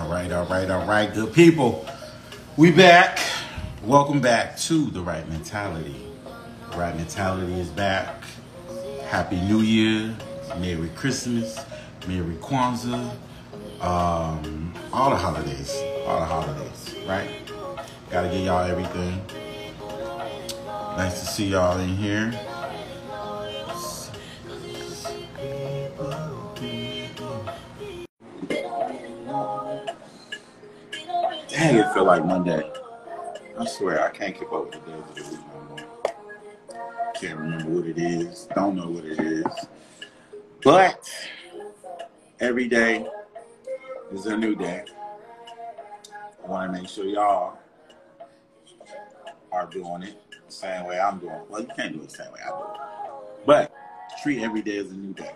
[0.00, 1.86] All right, all right, all right, good people.
[2.56, 3.20] We back.
[3.84, 5.94] Welcome back to the Wright Mentality.
[6.74, 8.24] Wright Mentality is back.
[9.04, 10.16] Happy New Year.
[10.58, 11.62] Merry Christmas.
[12.08, 13.14] Merry Kwanzaa.
[13.82, 15.76] Um, all the holidays.
[16.06, 17.28] All the holidays, right?
[18.10, 19.20] Gotta get y'all everything.
[20.96, 22.32] Nice to see y'all in here.
[32.00, 32.72] Feel like Monday.
[33.58, 37.12] I swear, I can't keep up with the days of the week no more.
[37.14, 38.48] Can't remember what it is.
[38.54, 39.44] Don't know what it is.
[40.64, 41.10] But
[42.40, 43.06] every day
[44.12, 44.84] is a new day.
[46.42, 47.58] I want to make sure y'all
[49.52, 51.42] are doing it the same way I'm doing.
[51.50, 52.80] Well, you can't do it the same way I do it.
[53.44, 53.74] But
[54.22, 55.32] treat every day as a new day.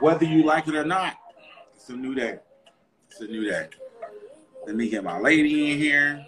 [0.00, 1.16] Whether you like it or not,
[1.76, 2.40] it's a new day.
[3.08, 3.68] It's a new day.
[4.66, 6.26] Let me get my lady in here.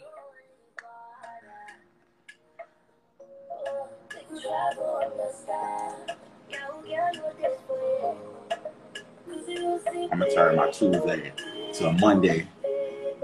[10.11, 11.33] I'm gonna turn my Tuesday
[11.75, 12.49] to a Monday,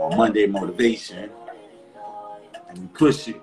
[0.01, 1.31] a Monday motivation,
[2.69, 3.41] and push it,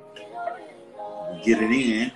[1.43, 2.11] get it in.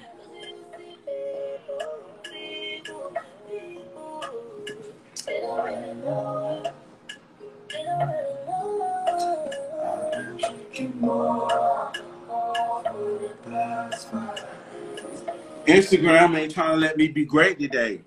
[15.69, 18.01] Instagram ain't trying to let me be great today.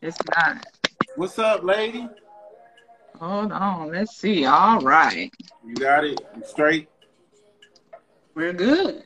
[0.00, 0.64] It's not.
[1.16, 2.08] What's up, lady?
[3.18, 3.90] Hold on.
[3.90, 4.44] Let's see.
[4.44, 5.32] All right.
[5.66, 6.20] You got it?
[6.36, 6.88] You straight?
[8.34, 9.04] We're good.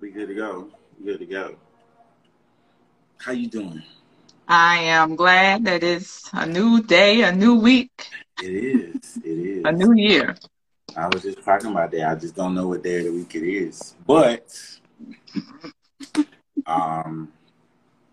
[0.00, 0.68] We good to go.
[0.98, 1.56] We good to go.
[3.18, 3.82] How you doing?
[4.46, 8.08] I am glad that it's a new day, a new week,
[8.42, 9.16] It is.
[9.18, 9.62] It is.
[9.64, 10.36] a new year.
[10.96, 12.08] I was just talking about that.
[12.10, 13.94] I just don't know what day of the week it is.
[14.06, 14.50] But
[16.70, 17.32] um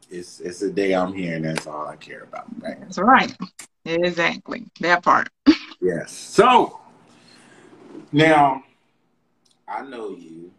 [0.09, 2.79] it's it's a day I'm here and that's all I care about, right?
[2.79, 3.35] That's right.
[3.85, 4.65] Exactly.
[4.81, 5.29] That part.
[5.79, 6.11] Yes.
[6.11, 6.79] So
[8.11, 8.63] now
[9.67, 10.51] I know you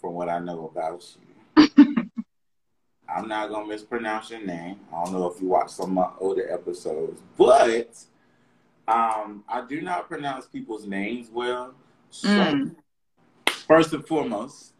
[0.00, 1.04] from what I know about
[1.56, 1.68] you.
[3.14, 4.80] I'm not gonna mispronounce your name.
[4.94, 7.96] I don't know if you watched some of my older episodes, but
[8.88, 11.74] um, I do not pronounce people's names well.
[12.10, 12.74] So, Mm.
[13.66, 14.72] first and foremost,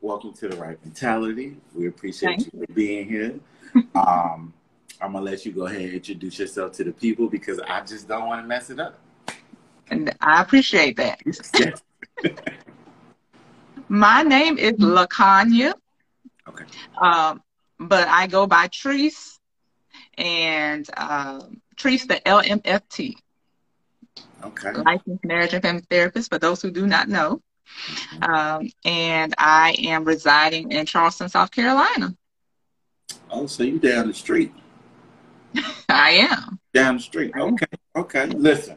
[0.00, 1.56] welcome to the Wright Mentality.
[1.74, 3.38] We appreciate Thank you for being here.
[3.94, 4.52] Um,
[5.00, 8.06] I'm gonna let you go ahead and introduce yourself to the people because I just
[8.08, 8.98] don't want to mess it up.
[9.88, 11.20] And I appreciate that.
[13.88, 15.72] My name is Lakanya,
[16.48, 16.64] okay.
[17.00, 17.42] um,
[17.78, 19.38] but I go by Treese
[20.18, 23.14] and um, Treese the LMFT,
[24.44, 24.72] Okay.
[24.72, 27.40] licensed marriage and family therapist, for those who do not know.
[28.22, 32.14] Um, and I am residing in Charleston, South Carolina.
[33.30, 34.52] Oh, so you down the street?
[35.88, 36.58] I am.
[36.74, 37.32] Down the street.
[37.36, 37.66] Okay.
[37.96, 38.26] Okay.
[38.26, 38.76] Listen,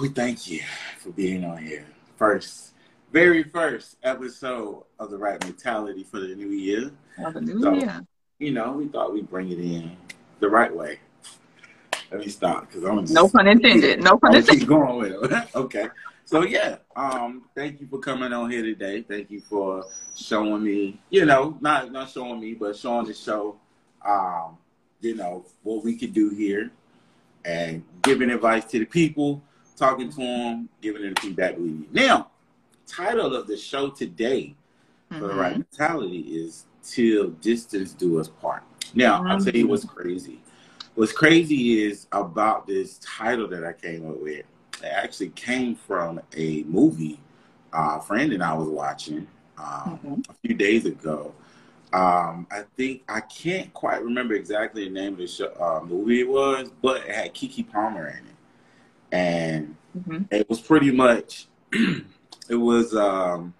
[0.00, 0.60] we thank you
[1.00, 1.86] for being on here.
[2.16, 2.72] First,
[3.12, 6.90] very first episode of the Wright Mentality for the new year.
[7.24, 8.00] Of a new So- year.
[8.40, 9.96] You know, we thought we'd bring it in
[10.40, 10.98] the right way.
[12.10, 14.02] Let me stop because I'm just, No pun intended.
[14.02, 14.58] No pun intended.
[14.60, 15.48] keep going with it.
[15.54, 15.88] okay.
[16.26, 19.02] So yeah, um, thank you for coming on here today.
[19.02, 19.84] Thank you for
[20.16, 23.56] showing me, you know, not not showing me, but showing the show,
[24.04, 24.56] um,
[25.00, 26.70] you know, what we could do here,
[27.44, 29.42] and giving advice to the people,
[29.76, 31.92] talking to them, giving them the feedback we need.
[31.92, 32.30] Now,
[32.86, 34.56] title of the show today
[35.10, 35.58] for the Wright Mhm.
[35.58, 38.62] mentality is till distance do us part.
[38.94, 40.40] Now, I'll tell you what's crazy.
[40.94, 44.44] What's crazy is about this title that I came up with.
[44.84, 47.20] It actually came from a movie
[47.72, 49.26] uh, friend and I was watching
[49.58, 50.28] um, Mhm.
[50.28, 51.34] a few days ago.
[51.92, 56.20] Um, I think I can't quite remember exactly the name of the show, uh, movie
[56.20, 58.36] it was, but it had Keke Palmer in it,
[59.12, 60.26] and Mhm.
[60.30, 63.54] it was pretty much it was um,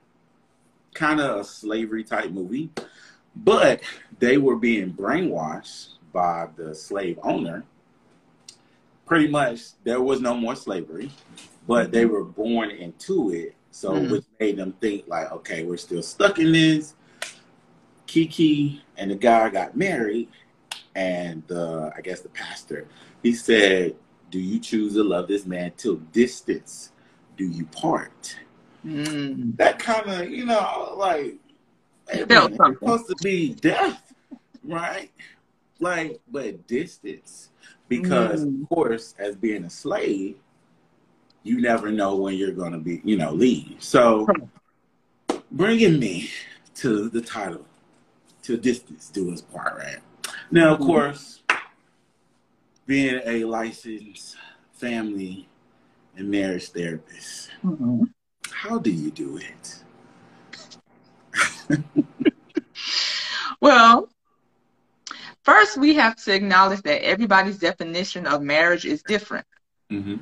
[0.94, 2.70] kind of a slavery type movie,
[3.36, 3.80] but
[4.18, 7.64] they were being brainwashed by the slave owner.
[9.06, 11.10] Pretty much, there was no more slavery,
[11.66, 14.10] but they were born into it, so Mhm.
[14.10, 16.94] which made them think like, okay, we're still stuck in this.
[18.06, 20.28] Keke and the guy got married,
[20.94, 22.86] and the I guess the pastor
[23.22, 23.96] he said,
[24.30, 26.92] "Do you choose to love this man till distance?
[27.36, 28.36] Do you part?"
[28.84, 29.56] Mm.
[29.56, 31.36] That kind of you know like
[32.08, 34.12] hey, man, it's supposed to be death,
[34.62, 35.10] right?
[35.80, 37.50] Like, but distance
[37.88, 38.62] because Mm.
[38.62, 40.36] of course, as being a slave,
[41.42, 43.76] you never know when you're going to be, you know, leave.
[43.78, 44.26] So
[45.50, 46.30] bringing me
[46.76, 47.66] to the title,
[48.42, 49.98] to distance do us part, right?
[50.50, 50.86] Now, of mm-hmm.
[50.86, 51.42] course,
[52.86, 54.36] being a licensed
[54.72, 55.48] family
[56.16, 58.04] and marriage therapist, mm-hmm.
[58.50, 59.84] how do you do it?
[63.60, 64.08] well,
[65.44, 69.46] first we have to acknowledge that everybody's definition of marriage is different.
[69.90, 70.16] Mm-hmm.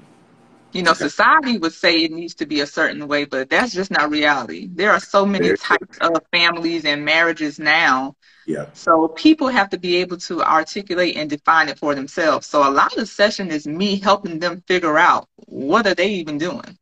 [0.73, 1.05] You know, okay.
[1.05, 4.69] society would say it needs to be a certain way, but that's just not reality.
[4.73, 6.15] There are so many Very types true.
[6.15, 8.17] of families and marriages now.
[8.47, 8.67] Yeah.
[8.73, 12.47] So people have to be able to articulate and define it for themselves.
[12.47, 16.09] So a lot of the session is me helping them figure out what are they
[16.09, 16.79] even doing?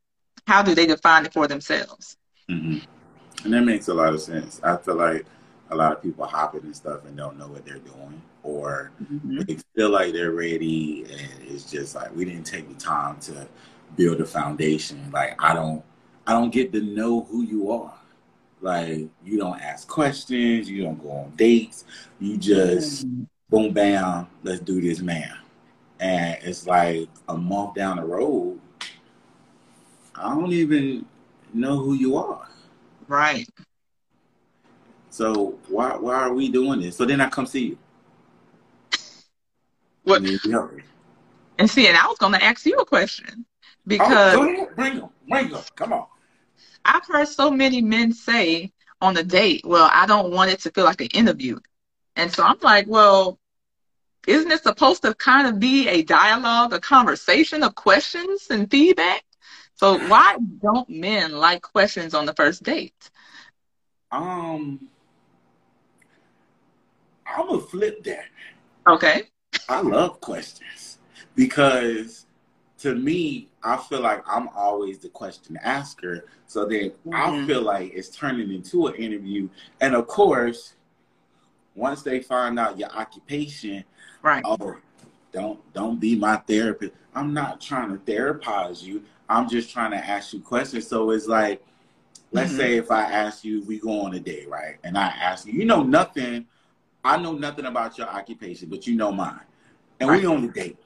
[0.46, 2.16] How do they define it for themselves?
[2.48, 2.78] Mm-hmm.
[3.44, 4.60] And that makes a lot of sense.
[4.62, 5.26] I feel like
[5.70, 9.42] a lot of people hopping and stuff and don't know what they're doing or mm-hmm.
[9.42, 13.46] they feel like they're ready and it's just like we didn't take the time to
[13.96, 15.10] build a foundation.
[15.12, 15.84] Like I don't
[16.26, 17.94] I don't get to know who you are.
[18.60, 21.84] Like you don't ask questions, you don't go on dates,
[22.18, 23.24] you just mm-hmm.
[23.48, 25.36] boom bam, let's do this man.
[26.00, 28.58] And it's like a month down the road,
[30.14, 31.06] I don't even
[31.52, 32.48] know who you are.
[33.06, 33.48] Right.
[35.10, 36.96] So why why are we doing this?
[36.96, 37.78] So then I come see you.
[40.04, 40.22] What?
[41.58, 43.44] And see, and I was going to ask you a question
[43.86, 46.06] because oh, go ahead, bring them, bring them, come on.
[46.84, 50.70] I've heard so many men say on a date, "Well, I don't want it to
[50.70, 51.58] feel like an interview,"
[52.16, 53.38] and so I'm like, "Well,
[54.26, 59.24] isn't it supposed to kind of be a dialogue, a conversation of questions and feedback?"
[59.74, 63.10] So why don't men like questions on the first date?
[64.12, 64.88] Um,
[67.36, 68.24] I'm gonna flip that.
[68.86, 69.22] Okay.
[69.68, 70.98] I love questions
[71.34, 72.26] because
[72.78, 76.24] to me, I feel like I'm always the question asker.
[76.46, 77.14] So then mm-hmm.
[77.14, 79.48] I feel like it's turning into an interview.
[79.80, 80.74] And of course,
[81.74, 83.84] once they find out your occupation,
[84.22, 84.42] right?
[84.44, 84.76] Oh,
[85.32, 86.92] don't don't be my therapist.
[87.14, 89.04] I'm not trying to therapize you.
[89.28, 90.86] I'm just trying to ask you questions.
[90.86, 91.62] So it's like,
[92.32, 92.60] let's mm-hmm.
[92.60, 94.76] say if I ask you, we go on a date, right?
[94.84, 96.46] And I ask you, you know nothing.
[97.04, 99.40] I know nothing about your occupation, but you know mine,
[100.00, 100.20] and right.
[100.20, 100.78] we on the date.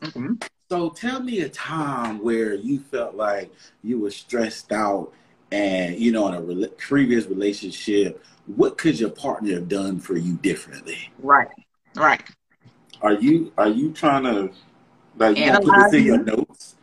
[0.00, 0.34] Mm-hmm.
[0.70, 3.52] So tell me a time where you felt like
[3.82, 5.12] you were stressed out
[5.50, 10.16] and, you know, in a re- previous relationship, what could your partner have done for
[10.16, 11.10] you differently?
[11.18, 11.48] Right.
[11.96, 12.22] Right.
[13.02, 14.52] Are you are you trying to
[15.16, 16.76] like you put this in your notes?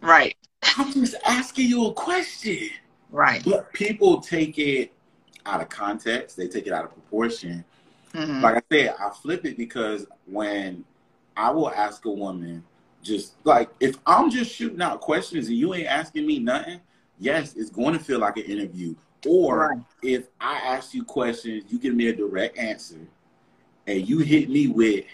[0.00, 0.36] Right.
[0.78, 2.70] I'm just asking you a question.
[3.10, 3.42] Right.
[3.44, 4.92] But people take it
[5.44, 6.36] out of context.
[6.36, 7.64] They take it out of proportion.
[8.14, 8.42] Mm-hmm.
[8.42, 10.84] Like I said, I flip it because when
[11.36, 12.64] I will ask a woman,
[13.02, 16.80] just like if I'm just shooting out questions and you ain't asking me nothing,
[17.18, 18.94] yes, it's going to feel like an interview.
[19.26, 19.78] Or right.
[20.02, 23.00] if I ask you questions, you give me a direct answer,
[23.86, 25.06] and you hit me with,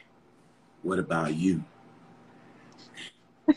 [0.82, 1.62] "What about you?"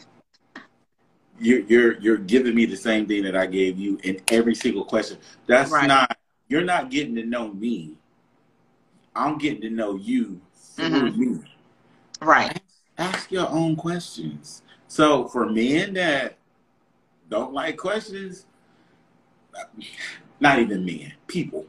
[1.40, 4.86] you're you're you're giving me the same thing that I gave you in every single
[4.86, 5.18] question.
[5.48, 5.88] That's right.
[5.88, 6.18] not
[6.48, 7.98] you're not getting to know me.
[9.16, 11.20] I'm getting to know you through mm-hmm.
[11.20, 11.40] me.
[12.22, 12.60] Right
[12.98, 14.62] ask your own questions.
[14.88, 16.38] So for men that
[17.30, 18.46] don't like questions,
[20.40, 21.66] not even men, people.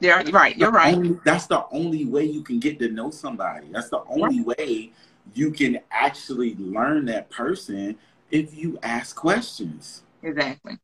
[0.00, 0.56] Yeah, right.
[0.56, 0.94] You're right.
[0.94, 3.68] Only, that's the only way you can get to know somebody.
[3.70, 4.58] That's the only right.
[4.58, 4.92] way
[5.34, 7.96] you can actually learn that person
[8.30, 10.02] if you ask questions.
[10.22, 10.78] Exactly.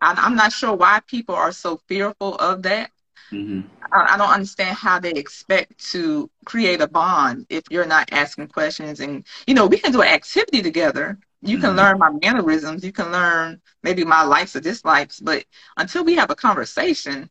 [0.00, 2.92] I'm not sure why people are so fearful of that
[3.32, 3.60] Mm-hmm.
[3.92, 8.48] I, I, don't understand how they expect to create a bond if you're not asking
[8.48, 9.00] questions.
[9.00, 11.18] And, you know, we can do an activity together.
[11.42, 11.66] You mm-hmm.
[11.66, 12.84] can learn my mannerisms.
[12.84, 15.20] You can learn maybe my likes or dislikes.
[15.20, 15.44] But
[15.76, 17.28] until we have a conversation,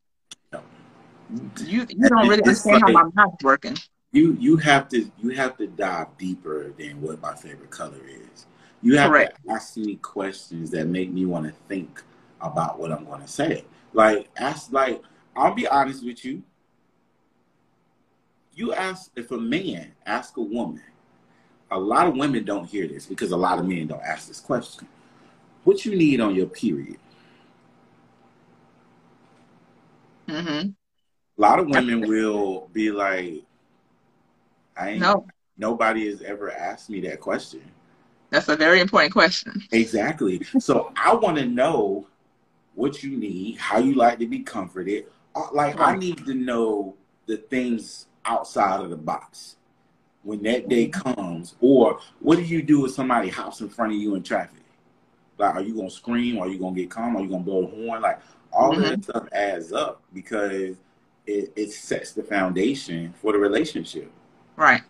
[1.66, 3.78] you you don't really understand like, how my mind's working.
[4.12, 8.46] You you have to you have to dive deeper than what my favorite color is.
[8.82, 9.40] You have Correct.
[9.46, 12.02] to ask me questions that make me want to think
[12.40, 13.66] about what I'm going to say.
[13.94, 15.02] Like ask like
[15.38, 16.42] I'll be honest with you.
[18.56, 20.82] You ask if a man ask a woman,
[21.70, 24.40] a lot of women don't hear this because a lot of men don't ask this
[24.40, 24.88] question.
[25.64, 26.98] What you need on your period?
[30.28, 30.70] Mm-hmm.
[30.70, 33.44] A lot of women will be like,
[34.76, 35.28] I ain't no.
[35.56, 37.62] nobody has ever asked me that question.
[38.32, 39.62] That's a very important question.
[39.72, 40.44] Exactly.
[40.60, 42.08] so I want to know
[42.74, 45.06] what you need, how you like to be comforted,
[45.54, 45.80] like.
[45.80, 49.56] I need to know the things outside of the box
[50.24, 51.14] when that day mm-hmm.
[51.14, 51.56] comes.
[51.62, 54.62] Or what do you do if somebody hops in front of you in traffic?
[55.38, 56.40] Like, are you gonna scream?
[56.40, 57.16] Are you gonna get calm?
[57.16, 58.02] Are you gonna blow the horn?
[58.02, 58.20] Like,
[58.52, 58.82] all mm-hmm.
[58.82, 60.76] that stuff adds up because
[61.28, 64.12] it, it sets the foundation for the relationship.
[64.56, 64.82] Right.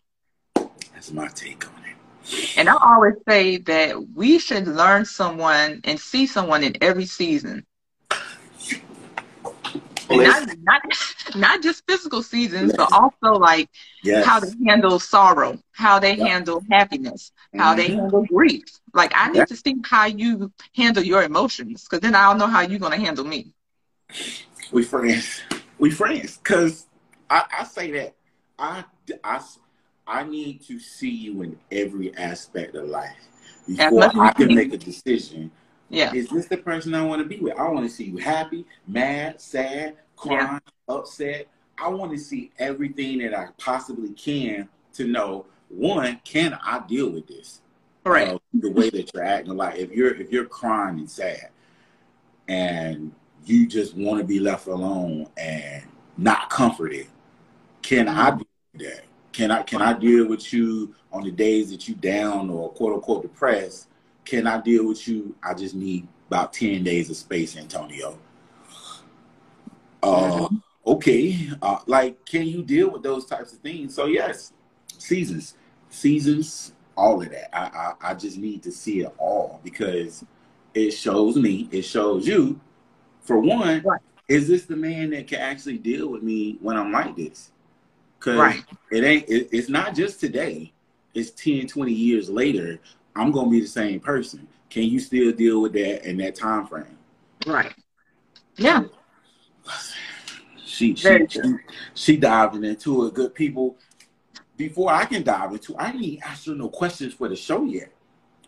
[0.93, 2.57] That's my take on it.
[2.57, 7.65] And I always say that we should learn someone and see someone in every season.
[10.09, 10.81] Not, not,
[11.35, 13.69] not just physical seasons, but also like
[14.03, 14.25] yes.
[14.25, 17.77] how they handle sorrow, how they handle happiness, how mm-hmm.
[17.77, 18.65] they handle grief.
[18.93, 22.61] Like I need to see how you handle your emotions, because then I'll know how
[22.61, 23.53] you're gonna handle me.
[24.71, 25.41] We friends.
[25.77, 26.39] We friends.
[26.43, 26.87] Cause
[27.29, 28.15] I, I say that
[28.57, 28.83] I,
[29.23, 29.41] I
[30.07, 33.11] I need to see you in every aspect of life
[33.67, 35.51] before I can make a decision.
[35.89, 36.13] Yeah.
[36.13, 37.57] Is this the person I want to be with?
[37.57, 40.95] I want to see you happy, mad, sad, crying, yeah.
[40.95, 41.47] upset.
[41.77, 47.09] I want to see everything that I possibly can to know one, can I deal
[47.09, 47.61] with this?
[48.03, 48.29] Right.
[48.29, 49.55] Uh, the way that you're acting.
[49.55, 51.49] Like if you're if you're crying and sad
[52.47, 53.11] and
[53.45, 55.83] you just want to be left alone and
[56.17, 57.07] not comforted,
[57.81, 58.19] can mm-hmm.
[58.19, 58.45] I do
[58.85, 59.03] that?
[59.33, 62.93] Can I can I deal with you on the days that you down or quote
[62.93, 63.86] unquote depressed?
[64.27, 65.33] Can I deal with you?
[65.41, 68.19] I just need about 10 days of space, Antonio.
[70.03, 70.49] Uh,
[70.85, 71.49] okay.
[71.61, 73.95] Uh, like, can you deal with those types of things?
[73.95, 74.51] So yes,
[74.97, 75.55] seasons,
[75.89, 77.57] seasons, all of that.
[77.57, 80.25] I, I, I just need to see it all because
[80.73, 82.59] it shows me, it shows you,
[83.21, 84.01] for one, right.
[84.27, 87.51] is this the man that can actually deal with me when I'm like this?
[88.19, 88.61] Cause right.
[88.91, 90.73] it ain't it, it's not just today.
[91.13, 92.79] It's 10, 20 years later,
[93.17, 94.47] I'm gonna be the same person.
[94.69, 96.97] Can you still deal with that in that time frame?
[97.45, 97.73] Right.
[98.57, 98.83] Yeah.
[100.65, 101.41] She she, she,
[101.93, 103.13] she diving into it.
[103.13, 103.77] Good people.
[104.55, 107.91] Before I can dive into, I didn't ask her no questions for the show yet.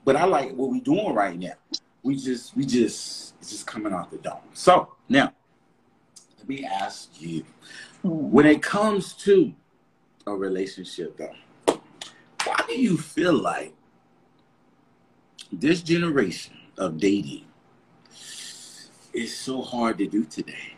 [0.03, 1.53] But I like what we're doing right now.
[2.03, 4.39] We just we just it's just coming off the dome.
[4.53, 5.33] So now,
[6.37, 7.43] let me ask you,
[8.03, 8.09] mm.
[8.29, 9.53] when it comes to
[10.25, 11.79] a relationship though.
[12.45, 13.73] Why do you feel like
[15.51, 17.45] this generation of dating
[19.13, 20.73] is so hard to do today?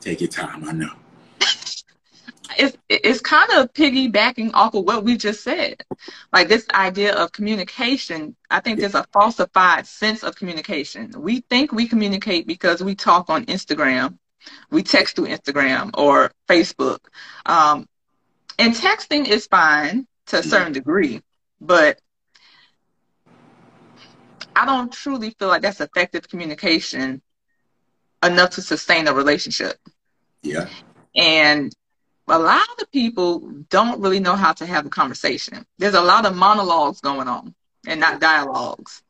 [0.00, 0.92] Take your time, I know.
[2.58, 5.82] It's, it's kind of piggybacking off of what we just said.
[6.32, 11.12] Like this idea of communication, I think there's a falsified sense of communication.
[11.16, 14.18] We think we communicate because we talk on Instagram
[14.70, 16.98] we text through Instagram or Facebook.
[17.46, 17.86] Um,
[18.58, 21.22] and texting is fine to a certain degree,
[21.60, 22.00] but
[24.54, 27.22] I don't truly feel like that's effective communication
[28.22, 29.76] enough to sustain a relationship.
[30.42, 30.68] Yeah.
[31.14, 31.72] And
[32.26, 35.64] a lot of the people don't really know how to have a conversation.
[35.78, 37.54] There's a lot of monologues going on
[37.86, 39.02] and not dialogues.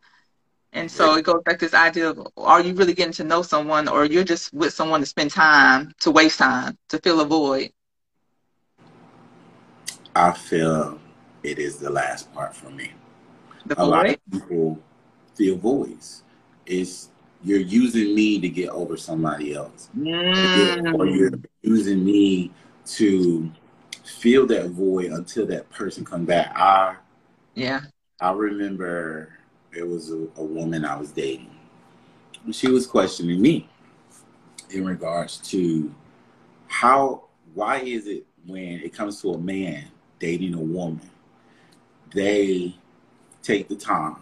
[0.73, 3.43] And so it goes back to this idea of are you really getting to know
[3.43, 7.25] someone or you're just with someone to spend time, to waste time, to fill a
[7.25, 7.73] void?
[10.19, 10.99] I feel
[11.45, 12.91] it is the last part for me.
[13.67, 13.81] The?
[13.81, 14.81] A lot of people
[15.37, 16.25] feel voids.
[16.67, 17.11] It's
[17.45, 19.91] you're using me to get over somebody else.
[19.97, 20.99] Mm.
[20.99, 21.31] or you're
[21.63, 22.51] using me
[22.87, 23.49] to
[24.05, 26.53] fill that void until that person comes back.
[26.57, 26.97] I
[27.55, 27.83] yeah.
[28.21, 29.35] I remember
[29.73, 31.55] it was a, a woman I was dating.
[32.51, 33.69] She was questioning me
[34.71, 35.95] in regards to
[36.67, 39.85] how, why is it when it comes to a man
[40.19, 41.11] dating a woman,
[42.13, 42.75] they
[43.43, 44.17] take the time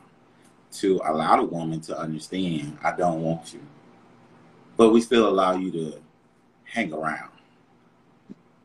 [0.72, 3.60] to allow the woman to understand, I don't want you.
[4.76, 6.00] But we still allow you to
[6.64, 7.30] hang around.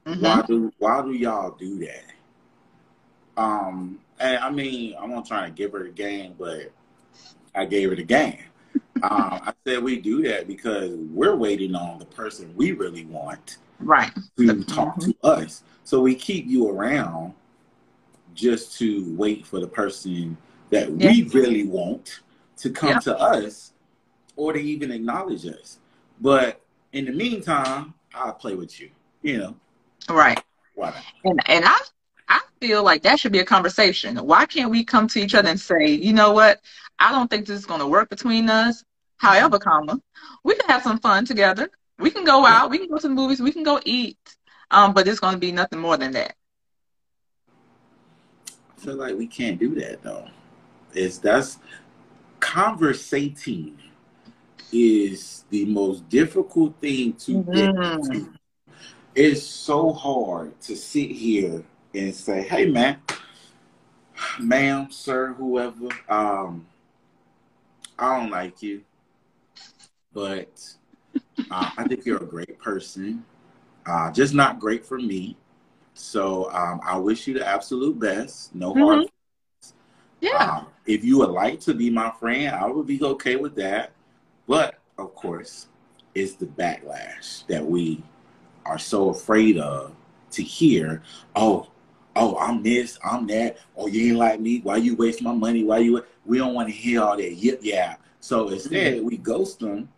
[0.05, 0.23] Mm-hmm.
[0.23, 2.03] Why do why do y'all do that?
[3.37, 6.71] Um, and I mean, I'm not trying to give her the game, but
[7.55, 8.39] I gave her the game.
[9.03, 13.57] um, I said we do that because we're waiting on the person we really want,
[13.83, 14.61] right, to mm-hmm.
[14.63, 15.63] talk to us.
[15.83, 17.33] So we keep you around
[18.33, 20.37] just to wait for the person
[20.69, 21.09] that yeah.
[21.09, 22.21] we really want
[22.57, 22.99] to come yeah.
[22.99, 23.73] to us
[24.35, 25.79] or to even acknowledge us.
[26.19, 26.61] But
[26.93, 28.89] in the meantime, I'll play with you.
[29.21, 29.55] You know,
[30.09, 30.41] right?
[30.75, 31.03] Why not?
[31.25, 31.77] And and I
[32.27, 34.15] I feel like that should be a conversation.
[34.17, 36.61] Why can't we come to each other and say, you know what?
[36.97, 38.83] I don't think this is going to work between us.
[39.17, 39.99] However, comma,
[40.43, 41.69] we can have some fun together.
[42.01, 42.69] We can go out.
[42.69, 43.41] We can go to the movies.
[43.41, 44.17] We can go eat.
[44.71, 46.35] Um, but it's going to be nothing more than that.
[48.47, 50.27] I feel like we can't do that though.
[50.93, 51.59] It's that's
[52.39, 53.77] conversating
[54.71, 57.51] is the most difficult thing to mm-hmm.
[57.51, 58.33] get to.
[59.13, 63.01] It's so hard to sit here and say, hey man,
[64.39, 66.65] ma'am, sir, whoever, um,
[67.99, 68.81] I don't like you,
[70.13, 70.75] but
[71.51, 73.25] uh, I think you're a great person.
[73.85, 75.37] Uh, just not great for me.
[75.93, 78.55] So um, I wish you the absolute best.
[78.55, 78.81] No mm-hmm.
[78.81, 79.07] hard.
[80.21, 80.57] Yeah.
[80.57, 83.91] Um, if you would like to be my friend, I would be okay with that.
[84.47, 85.67] But of course,
[86.13, 88.03] it's the backlash that we
[88.65, 89.95] are so afraid of
[90.31, 91.01] to hear.
[91.35, 91.67] Oh,
[92.15, 93.57] oh, I'm this, I'm that.
[93.75, 94.59] Oh, you ain't like me.
[94.61, 95.63] Why you waste my money?
[95.63, 96.03] Why you?
[96.25, 97.33] We don't want to hear all that.
[97.33, 97.95] Yep, yeah.
[98.19, 99.05] So instead, mm-hmm.
[99.05, 99.89] we ghost them,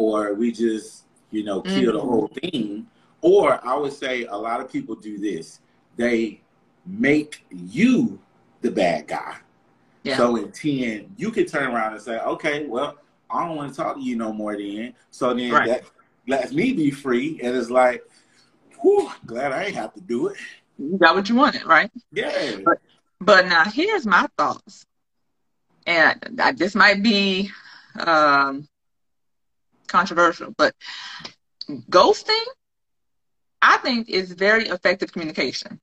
[0.00, 1.92] or we just, you know, kill mm-hmm.
[1.92, 2.86] the whole thing.
[3.20, 5.60] Or I would say a lot of people do this.
[5.96, 6.40] They
[6.86, 8.18] make you
[8.62, 9.36] the bad guy.
[10.02, 10.16] Yeah.
[10.16, 12.96] So in 10, you can turn around and say, okay, well,
[13.28, 14.94] I don't want to talk to you no more then.
[15.10, 15.68] So then right.
[15.68, 15.84] that
[16.26, 17.38] lets me be free.
[17.42, 18.02] And it's like,
[18.80, 20.38] whew, glad I ain't have to do it.
[20.78, 21.90] You got what you wanted, right?
[22.10, 22.56] Yeah.
[22.64, 22.78] But,
[23.20, 24.86] but now here's my thoughts.
[25.86, 27.50] And this might be
[27.98, 28.66] um,
[29.90, 30.74] controversial, but
[31.68, 32.44] ghosting,
[33.60, 35.80] I think, is very effective communication.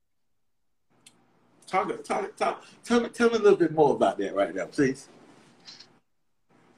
[1.67, 2.63] Talk, talk, talk.
[2.83, 5.09] Tell me, tell me a little bit more about that right now, please.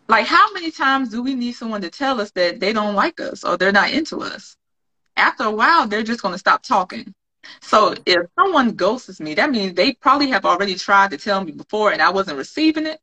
[0.07, 3.19] Like, how many times do we need someone to tell us that they don't like
[3.19, 4.57] us or they're not into us?
[5.15, 7.13] After a while, they're just going to stop talking.
[7.61, 11.51] So if someone ghosts me, that means they probably have already tried to tell me
[11.51, 12.99] before and I wasn't receiving it.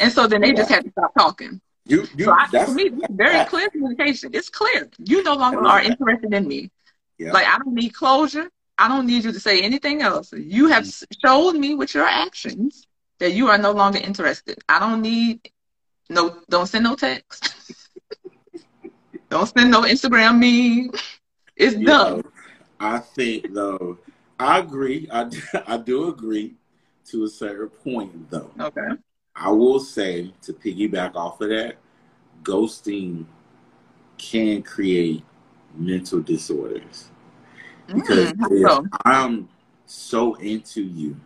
[0.00, 1.60] And so then they just had to stop talking.
[1.88, 4.30] You, you, so I, for me, very clear communication.
[4.34, 4.90] It's clear.
[4.98, 6.70] You no longer are interested in me.
[7.16, 7.32] Yeah.
[7.32, 8.50] Like I don't need closure.
[8.76, 10.32] I don't need you to say anything else.
[10.32, 11.26] You have mm-hmm.
[11.26, 12.86] showed me with your actions
[13.18, 14.58] that you are no longer interested.
[14.68, 15.50] I don't need
[16.10, 16.40] no.
[16.50, 17.54] Don't send no text.
[19.30, 20.90] don't send no Instagram me.
[21.56, 22.18] It's you done.
[22.18, 22.22] Know,
[22.78, 23.98] I think though,
[24.38, 25.08] I agree.
[25.10, 25.30] I
[25.66, 26.54] I do agree
[27.06, 28.50] to a certain point though.
[28.60, 28.88] Okay.
[29.38, 31.76] I will say to piggyback off of that,
[32.42, 33.24] ghosting
[34.16, 35.22] can create
[35.74, 37.10] mental disorders.
[37.94, 39.48] Because mm, I'm
[39.86, 41.18] so into you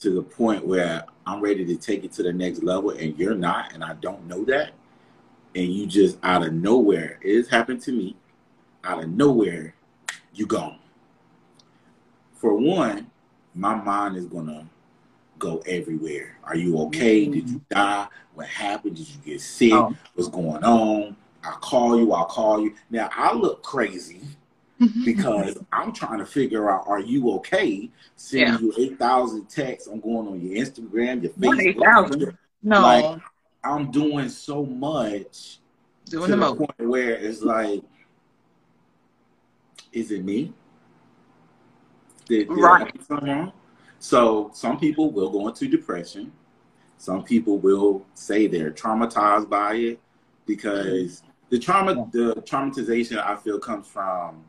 [0.00, 3.34] to the point where I'm ready to take it to the next level and you're
[3.34, 4.72] not, and I don't know that,
[5.54, 8.16] and you just out of nowhere, it has happened to me,
[8.84, 9.74] out of nowhere,
[10.34, 10.78] you gone.
[12.32, 13.10] For one,
[13.54, 14.66] my mind is gonna
[15.42, 16.38] go everywhere.
[16.44, 17.24] Are you okay?
[17.24, 17.32] Mm-hmm.
[17.32, 18.06] Did you die?
[18.34, 18.96] What happened?
[18.96, 19.72] Did you get sick?
[19.72, 19.94] Oh.
[20.14, 21.16] What's going on?
[21.44, 22.74] I call you, I'll call you.
[22.90, 24.20] Now I look crazy
[25.04, 27.90] because I'm trying to figure out are you okay?
[28.14, 28.58] Sending yeah.
[28.60, 29.88] you eight thousand texts.
[29.88, 32.36] I'm going on your Instagram, your Facebook.
[32.62, 32.80] No.
[32.80, 33.20] Like
[33.64, 35.58] I'm doing so much
[36.08, 37.82] doing to the, the point where it's like,
[39.92, 40.52] is it me?
[42.26, 42.94] Did, did right.
[44.02, 46.32] So some people will go into depression.
[46.98, 50.00] Some people will say they're traumatized by it
[50.44, 54.44] because the trauma, the traumatization I feel comes from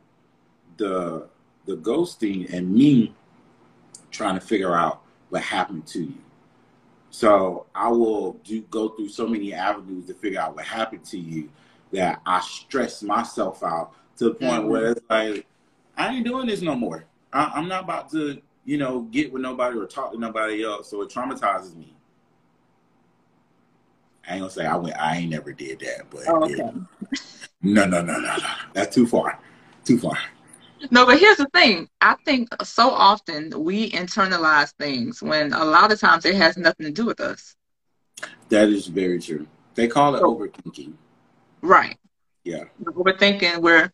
[0.78, 1.30] the
[1.66, 3.13] the ghosting and me
[4.10, 6.18] trying to figure out what happened to you.
[7.12, 11.20] So I will do go through so many avenues to figure out what happened to
[11.20, 11.48] you
[11.92, 14.70] that I stress myself out to the point mm-hmm.
[14.70, 15.46] where it's like
[15.96, 17.06] I ain't doing this no more.
[17.32, 20.89] I, I'm not about to you know, get with nobody or talk to nobody else.
[20.89, 21.95] So it traumatizes me.
[24.28, 24.97] I ain't gonna say I went.
[24.97, 26.54] I ain't never did that, but oh, okay.
[26.54, 27.19] it,
[27.62, 28.38] no, no, no, no, no.
[28.73, 29.39] That's too far.
[29.84, 30.17] Too far.
[30.91, 31.89] No, but here's the thing.
[32.02, 36.86] I think so often we internalize things when a lot of times it has nothing
[36.86, 37.56] to do with us.
[38.49, 39.47] That is very true.
[39.76, 40.93] They call it overthinking.
[41.62, 41.97] Right.
[42.43, 42.65] Yeah.
[42.79, 43.91] We're thinking we're,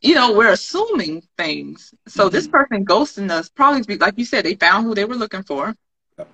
[0.00, 1.94] you know, we're assuming things.
[2.08, 2.34] So mm-hmm.
[2.34, 5.44] this person ghosting us probably, be like you said, they found who they were looking
[5.44, 5.74] for.
[6.18, 6.28] Yep.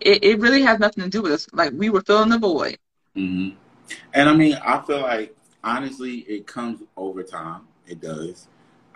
[0.00, 1.46] It, it really has nothing to do with us.
[1.52, 2.76] Like we were filling the void.
[3.16, 3.56] Mm-hmm.
[4.12, 7.62] And I mean, I feel like honestly, it comes over time.
[7.86, 8.48] It does.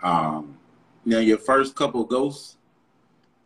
[0.03, 0.57] Um,
[1.05, 2.57] now, your first couple ghosts,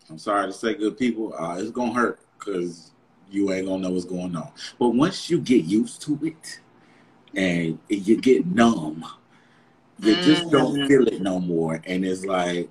[0.10, 2.92] I'm sorry to say, good people, uh, it's gonna hurt because
[3.30, 4.52] you ain't gonna know what's going on.
[4.78, 6.60] But once you get used to it,
[7.36, 9.06] and you get numb.
[10.00, 10.24] You mm-hmm.
[10.24, 10.88] just don't mm-hmm.
[10.88, 11.82] feel it no more.
[11.86, 12.70] And it's like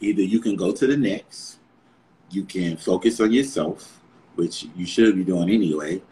[0.00, 1.58] either you can go to the next,
[2.30, 4.00] you can focus on yourself,
[4.34, 6.02] which you should be doing anyway,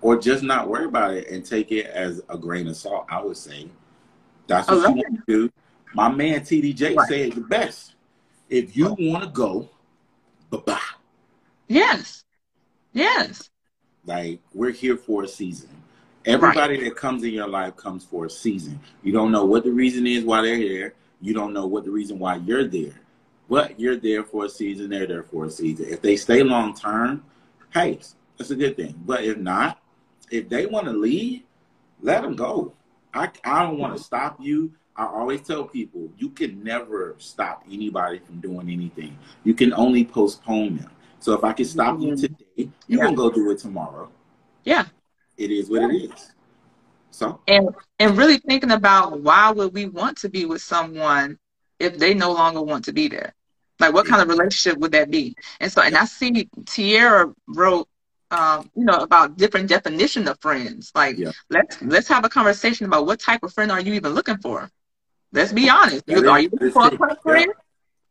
[0.00, 3.22] or just not worry about it and take it as a grain of salt, I
[3.22, 3.68] would say.
[4.46, 5.52] That's what you want to do.
[5.94, 7.08] My man TDJ right.
[7.08, 7.94] said the best.
[8.48, 9.68] If you want to go,
[10.50, 10.80] bye bye.
[11.66, 12.24] Yes.
[12.92, 13.50] Yes.
[14.04, 15.68] Like we're here for a season.
[16.28, 16.84] Everybody right.
[16.84, 18.78] that comes in your life comes for a season.
[19.02, 20.94] You don't know what the reason is why they're here.
[21.22, 23.00] You don't know what the reason why you're there.
[23.48, 25.86] But you're there for a season, they're there for a season.
[25.88, 27.24] If they stay long term,
[27.72, 27.98] hey,
[28.36, 28.94] that's a good thing.
[29.06, 29.80] But if not,
[30.30, 31.44] if they want to leave,
[32.02, 32.74] let them go.
[33.14, 34.74] I, I don't want to stop you.
[34.96, 39.16] I always tell people you can never stop anybody from doing anything.
[39.44, 40.90] You can only postpone them.
[41.20, 42.02] So if I can stop mm-hmm.
[42.02, 43.06] you today, you yeah.
[43.06, 44.10] can go do it tomorrow.
[44.64, 44.84] Yeah.
[45.38, 46.32] It is what it is.
[47.10, 51.38] So and and really thinking about why would we want to be with someone
[51.78, 53.32] if they no longer want to be there?
[53.80, 55.36] Like what kind of relationship would that be?
[55.60, 57.88] And so and I see Tierra wrote
[58.30, 60.92] um, you know, about different definition of friends.
[60.94, 61.32] Like yeah.
[61.50, 64.70] let's let's have a conversation about what type of friend are you even looking for?
[65.32, 66.08] Let's be honest.
[66.10, 67.46] Are you looking for a cut friend?
[67.48, 67.62] Yeah.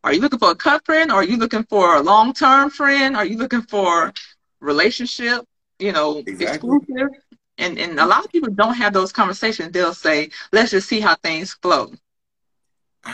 [0.03, 1.11] Are you looking for a cut friend?
[1.11, 3.15] Or are you looking for a long term friend?
[3.15, 4.13] Are you looking for
[4.59, 5.45] relationship?
[5.79, 6.45] You know, exactly.
[6.45, 7.09] exclusive.
[7.57, 9.71] And and a lot of people don't have those conversations.
[9.71, 11.91] They'll say, "Let's just see how things flow."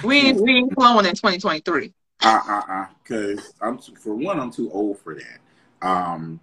[0.04, 1.93] We ain't, we ain't flowing in 2023.
[2.23, 2.86] Uh uh uh.
[3.04, 5.88] Because I'm for one, I'm too old for that.
[5.88, 6.39] Um,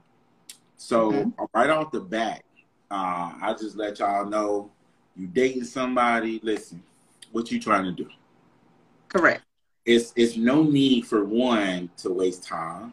[0.77, 1.45] so mm-hmm.
[1.55, 2.43] right off the bat,
[2.91, 4.71] uh, I just let y'all know
[5.17, 6.41] you dating somebody.
[6.43, 6.83] Listen,
[7.33, 8.09] what you trying to do?
[9.09, 9.43] Correct.
[9.87, 12.93] It's it's no need for one to waste time,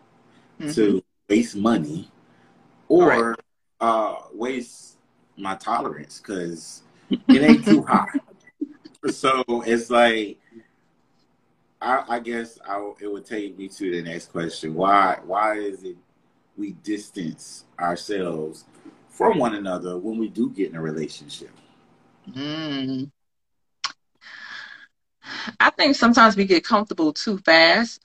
[0.59, 0.71] mm-hmm.
[0.71, 2.09] to waste money,
[2.88, 3.36] or
[3.80, 4.97] uh, waste
[5.38, 8.08] my tolerance because it ain't too high.
[9.10, 10.39] So it's like
[11.82, 14.73] I, I guess I, it would take me to the next question.
[14.73, 15.97] Why why is it
[16.58, 18.65] we distance ourselves
[19.10, 21.52] from one another when we do get in a relationship?
[22.30, 23.12] Mm.
[25.60, 28.02] I think sometimes we get comfortable too fast.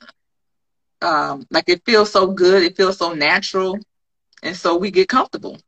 [1.00, 3.78] Um, like it feels so good, it feels so natural,
[4.42, 5.58] and so we get comfortable.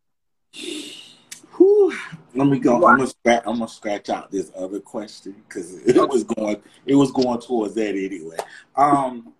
[1.57, 1.97] Whew.
[2.35, 2.77] Let me go.
[2.77, 3.43] I'm gonna scratch.
[3.47, 6.61] I'm gonna scratch out this other question because it was going.
[6.85, 8.37] It was going towards that anyway.
[8.77, 9.33] Um,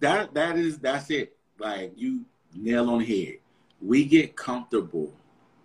[0.00, 1.36] that that is that's it.
[1.58, 3.38] Like you nail on the head.
[3.80, 5.12] We get comfortable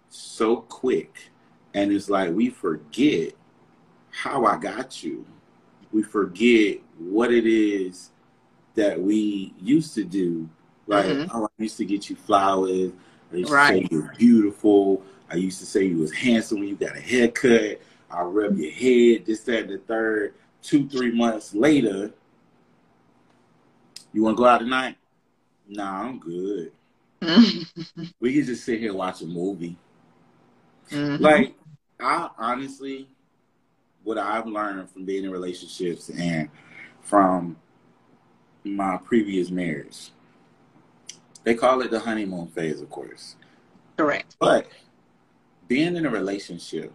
[0.09, 1.31] so quick,
[1.73, 3.33] and it's like we forget
[4.11, 5.25] how I got you.
[5.91, 8.11] We forget what it is
[8.75, 10.49] that we used to do.
[10.87, 11.35] Like, mm-hmm.
[11.35, 12.91] oh, I used to get you flowers.
[13.31, 13.81] I used right.
[13.81, 15.03] to say you were beautiful.
[15.29, 17.81] I used to say you was handsome when you got a haircut.
[18.09, 20.35] I rub your head, this, that, and the third.
[20.61, 22.13] Two, three months later,
[24.13, 24.95] you want to go out tonight?
[25.67, 26.71] Nah, I'm good.
[28.19, 29.75] we can just sit here and watch a movie.
[30.91, 31.23] Mm-hmm.
[31.23, 31.55] Like,
[31.99, 33.07] I honestly,
[34.03, 36.49] what I've learned from being in relationships and
[37.01, 37.57] from
[38.63, 40.11] my previous marriage,
[41.43, 43.35] they call it the honeymoon phase, of course.
[43.97, 44.35] Correct.
[44.39, 44.67] But
[45.67, 46.91] being in a relationship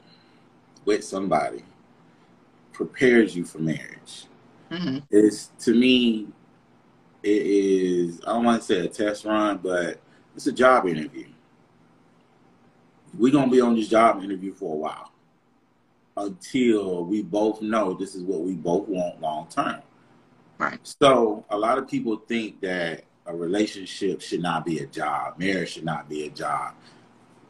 [0.85, 1.63] with somebody
[2.73, 4.27] prepares you for marriage.
[4.71, 4.99] Mm-hmm.
[5.11, 6.29] It's to me,
[7.23, 10.01] it is I don't want to say a test run, but
[10.35, 11.27] it's a job interview.
[13.17, 15.13] We're gonna be on this job interview for a while
[16.17, 19.83] until we both know this is what we both want long term.
[20.59, 20.79] Right.
[21.01, 25.73] So a lot of people think that a relationship should not be a job, marriage
[25.73, 26.75] should not be a job.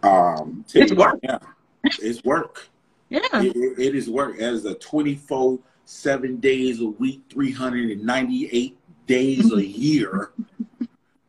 [0.03, 1.21] Um, it's work.
[1.23, 1.39] Yeah,
[1.85, 2.69] it's work.
[3.09, 4.39] yeah, it, it, it is work.
[4.39, 9.65] As a twenty four seven days a week, three hundred and ninety eight days a
[9.67, 10.33] year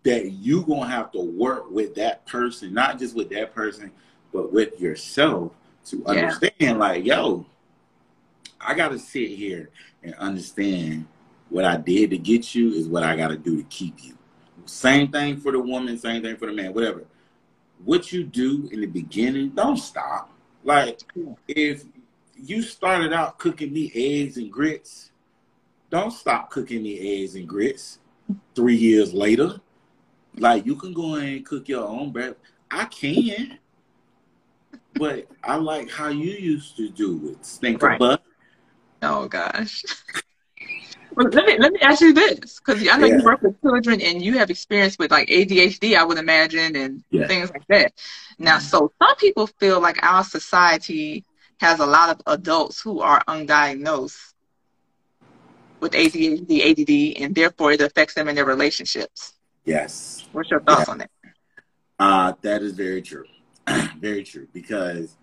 [0.04, 3.92] that you're gonna have to work with that person, not just with that person,
[4.34, 5.52] but with yourself
[5.86, 6.54] to understand.
[6.60, 6.74] Yeah.
[6.74, 7.46] Like, yo,
[8.60, 9.70] I gotta sit here
[10.04, 11.06] and understand
[11.50, 14.16] what I did to get you is what I gotta do to keep you.
[14.70, 17.04] Same thing for the woman, same thing for the man, whatever.
[17.84, 20.32] What you do in the beginning, don't stop.
[20.64, 21.02] Like,
[21.48, 21.86] if
[22.36, 25.12] you started out cooking me eggs and grits,
[25.90, 28.00] don't stop cooking me eggs and grits
[28.56, 29.60] three years later.
[30.38, 32.40] Like you can go and cook your own breakfast.
[32.70, 33.58] I can.
[34.94, 37.46] But I like how you used to do it.
[37.46, 37.98] Stink right.
[37.98, 38.24] butt.
[39.02, 39.84] Oh gosh.
[41.16, 43.18] well, let me let me ask you this, because I know yeah.
[43.18, 47.04] you work with children and you have experience with like ADHD, I would imagine, and
[47.10, 47.28] yeah.
[47.28, 47.94] things like that.
[48.38, 48.66] Now, mm-hmm.
[48.66, 51.26] so some people feel like our society
[51.60, 54.34] has a lot of adults who are undiagnosed
[55.80, 59.34] with ADHD, ADD, and therefore it affects them in their relationships.
[59.66, 60.26] Yes.
[60.32, 60.92] What's your thoughts yeah.
[60.92, 61.12] on that?
[62.00, 63.26] Uh, that is very true.
[64.00, 64.48] very true.
[64.54, 65.16] Because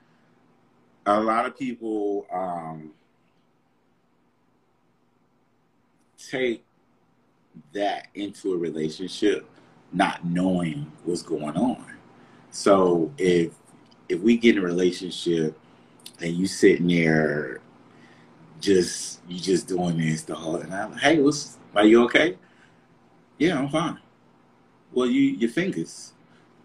[1.06, 2.92] a lot of people um,
[6.30, 6.64] take
[7.72, 9.48] that into a relationship
[9.92, 11.84] not knowing what's going on.
[12.50, 13.52] So if
[14.08, 15.58] if we get in a relationship
[16.20, 17.60] and you sitting there
[18.60, 22.38] just you just doing this the whole and I'm hey what's Are you okay?
[23.38, 23.98] Yeah, I'm fine.
[24.92, 26.12] Well, you your fingers.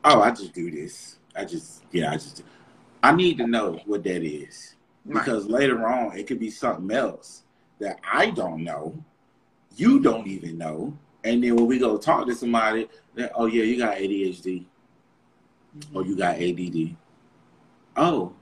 [0.03, 1.17] Oh, I just do this.
[1.35, 2.43] I just yeah, I just.
[3.03, 4.75] I need to know what that is
[5.07, 5.51] because right.
[5.51, 7.43] later on it could be something else
[7.79, 9.03] that I don't know,
[9.75, 12.87] you don't even know, and then when we go talk to somebody,
[13.35, 14.65] oh yeah, you got ADHD,
[15.77, 15.95] mm-hmm.
[15.95, 16.95] or you got ADD.
[17.95, 18.33] Oh,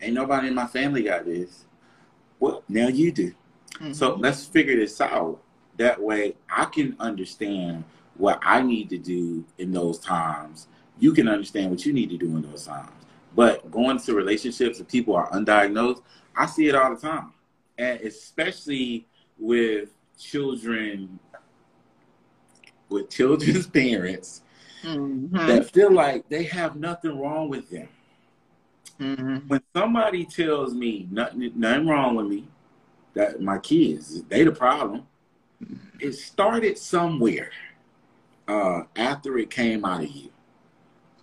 [0.00, 1.64] ain't nobody in my family got this.
[2.38, 3.32] Well, now you do.
[3.74, 3.92] Mm-hmm.
[3.92, 5.40] So let's figure this out.
[5.76, 7.84] That way, I can understand
[8.16, 10.68] what I need to do in those times.
[10.98, 12.90] You can understand what you need to do in those times.
[13.34, 16.02] But going to relationships and people are undiagnosed,
[16.34, 17.32] I see it all the time.
[17.76, 19.06] And especially
[19.38, 21.18] with children,
[22.88, 24.42] with children's parents
[24.82, 25.36] mm-hmm.
[25.36, 27.88] that feel like they have nothing wrong with them.
[29.00, 29.48] Mm-hmm.
[29.48, 32.48] When somebody tells me nothing, nothing wrong with me,
[33.14, 35.06] that my kids, they the problem.
[36.00, 37.50] It started somewhere
[38.46, 40.30] uh, after it came out of you.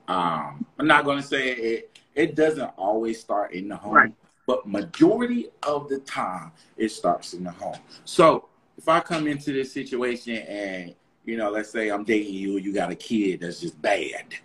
[0.08, 2.00] Um, I'm not going to say it.
[2.16, 4.14] It doesn't always start in the home, right.
[4.46, 7.78] but majority of the time it starts in the home.
[8.06, 12.58] So if I come into this situation and you know, let's say I'm dating you,
[12.58, 14.36] you got a kid that's just bad,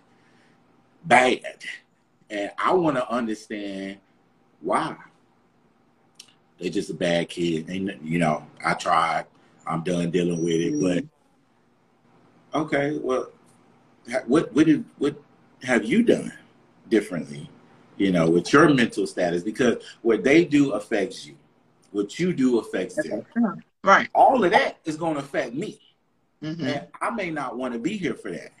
[1.03, 1.57] bad,
[2.29, 3.97] and I want to understand
[4.61, 4.95] why.
[6.59, 7.69] They're just a bad kid.
[7.69, 9.25] And, you know, I tried.
[9.65, 10.73] I'm done dealing with it.
[10.73, 11.07] Mm-hmm.
[12.51, 13.29] But okay, well,
[14.25, 15.21] what what did what
[15.63, 16.33] have you done
[16.89, 17.49] differently?
[17.97, 21.35] You know, with your mental status, because what they do affects you.
[21.91, 23.25] What you do affects them.
[23.83, 24.09] Right.
[24.13, 25.79] All of that is going to affect me.
[26.43, 26.67] Mm-hmm.
[26.67, 28.51] And I may not want to be here for that.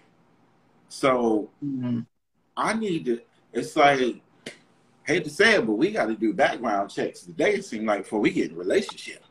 [0.89, 2.01] So mm-hmm.
[2.57, 3.21] I need to,
[3.53, 4.21] it's like,
[5.05, 8.03] hate to say it, but we got to do background checks today, it seems like,
[8.03, 9.23] before we get in a relationship.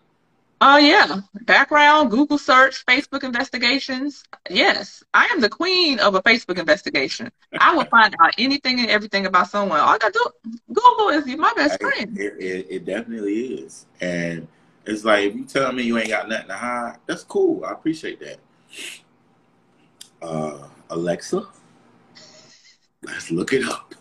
[0.61, 1.21] Oh, yeah.
[1.43, 4.25] Background, Google search, Facebook investigations.
[4.51, 7.31] Yes, I am the queen of a Facebook investigation.
[7.61, 9.79] I will find out anything and everything about someone.
[9.79, 12.19] All I got to do, Google is my best friend.
[12.19, 13.87] It, it, it definitely is.
[14.01, 14.49] And
[14.89, 17.63] it's like, if you tell me you ain't got nothing to hide, that's cool.
[17.63, 18.39] I appreciate that.
[20.23, 21.47] Uh, Alexa,
[23.03, 23.95] let's look it up.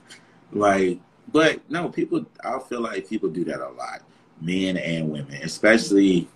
[0.53, 4.01] Like, but no, people, I feel like people do that a lot,
[4.39, 6.29] men and women, especially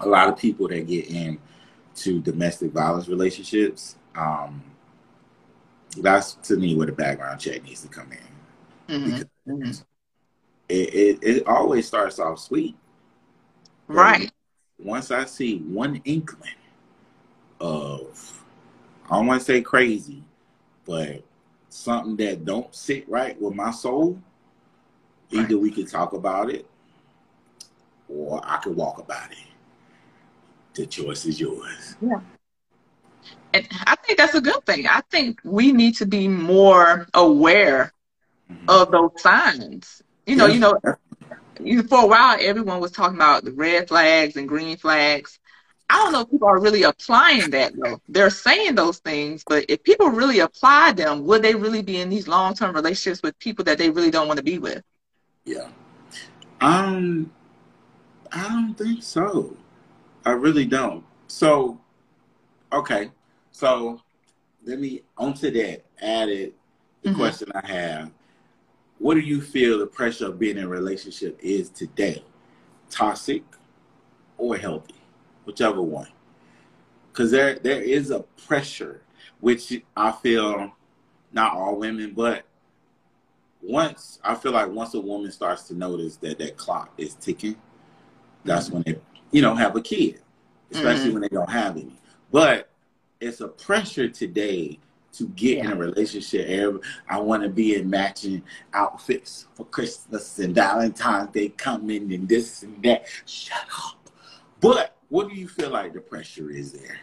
[0.00, 3.96] a lot of people that get into domestic violence relationships.
[4.14, 4.62] Um,
[5.96, 8.94] that's to me where the background check needs to come in.
[8.94, 9.52] Mm-hmm.
[9.52, 9.82] mm-hmm.
[10.68, 12.76] It, it, it always starts off sweet.
[13.94, 14.30] Right.
[14.78, 16.54] Once I see one inkling
[17.60, 18.44] of,
[19.10, 20.22] I don't want to say crazy,
[20.84, 21.22] but
[21.68, 24.20] something that don't sit right with my soul,
[25.32, 25.42] right.
[25.42, 26.66] either we can talk about it
[28.08, 29.38] or I can walk about it.
[30.74, 31.96] The choice is yours.
[32.00, 32.20] Yeah.
[33.52, 34.86] And I think that's a good thing.
[34.86, 37.92] I think we need to be more aware
[38.50, 38.68] mm-hmm.
[38.68, 40.02] of those signs.
[40.26, 40.78] You know, you know,
[41.88, 45.38] for a while everyone was talking about the red flags and green flags.
[45.88, 48.00] I don't know if people are really applying that though.
[48.08, 52.08] They're saying those things, but if people really apply them, would they really be in
[52.08, 54.82] these long term relationships with people that they really don't want to be with?
[55.44, 55.68] Yeah.
[56.60, 57.32] Um
[58.32, 59.56] I don't think so.
[60.24, 61.04] I really don't.
[61.26, 61.80] So
[62.72, 63.10] okay.
[63.50, 64.00] So
[64.64, 66.54] let me onto that added
[67.02, 67.18] the mm-hmm.
[67.18, 68.10] question I have.
[69.00, 72.22] What do you feel the pressure of being in a relationship is today?
[72.88, 73.42] Toxic
[74.38, 75.00] or healthy?
[75.50, 76.08] whichever one.
[77.12, 79.02] Because there there is a pressure,
[79.40, 80.72] which I feel
[81.32, 82.44] not all women, but
[83.60, 87.56] once I feel like once a woman starts to notice that that clock is ticking,
[88.44, 88.74] that's mm-hmm.
[88.74, 88.98] when they
[89.32, 90.20] you know have a kid,
[90.70, 91.12] especially mm-hmm.
[91.14, 91.98] when they don't have any.
[92.30, 92.70] But
[93.20, 94.78] it's a pressure today
[95.12, 95.64] to get yeah.
[95.66, 96.82] in a relationship.
[97.08, 98.42] I want to be in matching
[98.72, 103.06] outfits for Christmas and Valentine's Day coming and this and that.
[103.26, 104.10] Shut up.
[104.60, 107.00] But what do you feel like the pressure is there?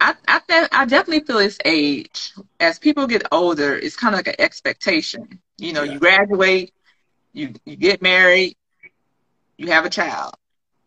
[0.00, 2.32] I I, th- I definitely feel it's age.
[2.58, 5.40] As people get older, it's kind of like an expectation.
[5.58, 5.92] You know, yeah.
[5.92, 6.74] you graduate,
[7.32, 8.56] you you get married,
[9.56, 10.34] you have a child.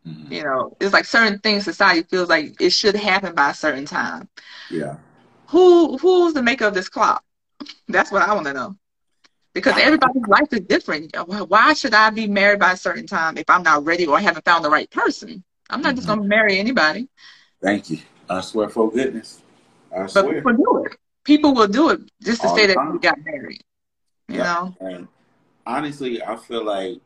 [0.06, 0.32] Mm-hmm.
[0.32, 3.86] You know, it's like certain things society feels like it should happen by a certain
[3.86, 4.28] time.
[4.70, 4.98] Yeah.
[5.56, 7.24] Who who's the maker of this clock?
[7.88, 8.76] That's what I want to know.
[9.54, 11.16] Because everybody's life is different.
[11.48, 14.20] Why should I be married by a certain time if I'm not ready or I
[14.20, 15.46] haven't found the right person?
[15.70, 15.96] I'm not mm-hmm.
[15.96, 17.08] just gonna marry anybody.
[17.62, 18.00] Thank you.
[18.30, 19.44] I swear for goodness.
[19.98, 20.24] I swear.
[20.24, 20.98] But people do it.
[21.24, 23.62] People will do it just to All say that we got married.
[24.28, 24.44] You yeah.
[24.44, 24.76] know?
[24.82, 25.08] And
[25.66, 26.98] honestly, I feel like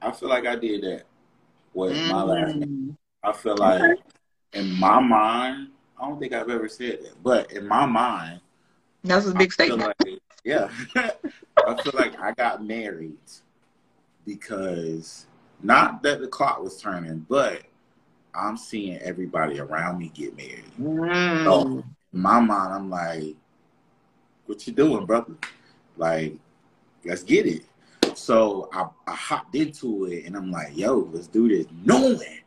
[0.00, 1.02] I feel like I did that
[1.74, 2.12] with mm-hmm.
[2.12, 2.96] my last name.
[3.22, 3.98] I feel like
[4.54, 5.68] in my mind,
[6.00, 8.40] I don't think I've ever said that, but in my mind,
[9.04, 9.94] that's a big statement.
[10.00, 13.16] Like, yeah, I feel like I got married
[14.24, 15.26] because
[15.62, 17.62] not that the clock was turning, but
[18.34, 20.64] I'm seeing everybody around me get married.
[20.80, 21.44] Mm.
[21.44, 23.34] So in my mind, I'm like,
[24.46, 25.34] "What you doing, brother?
[25.96, 26.34] Like,
[27.04, 27.64] let's get it."
[28.14, 32.40] So I, I hopped into it, and I'm like, "Yo, let's do this," knowing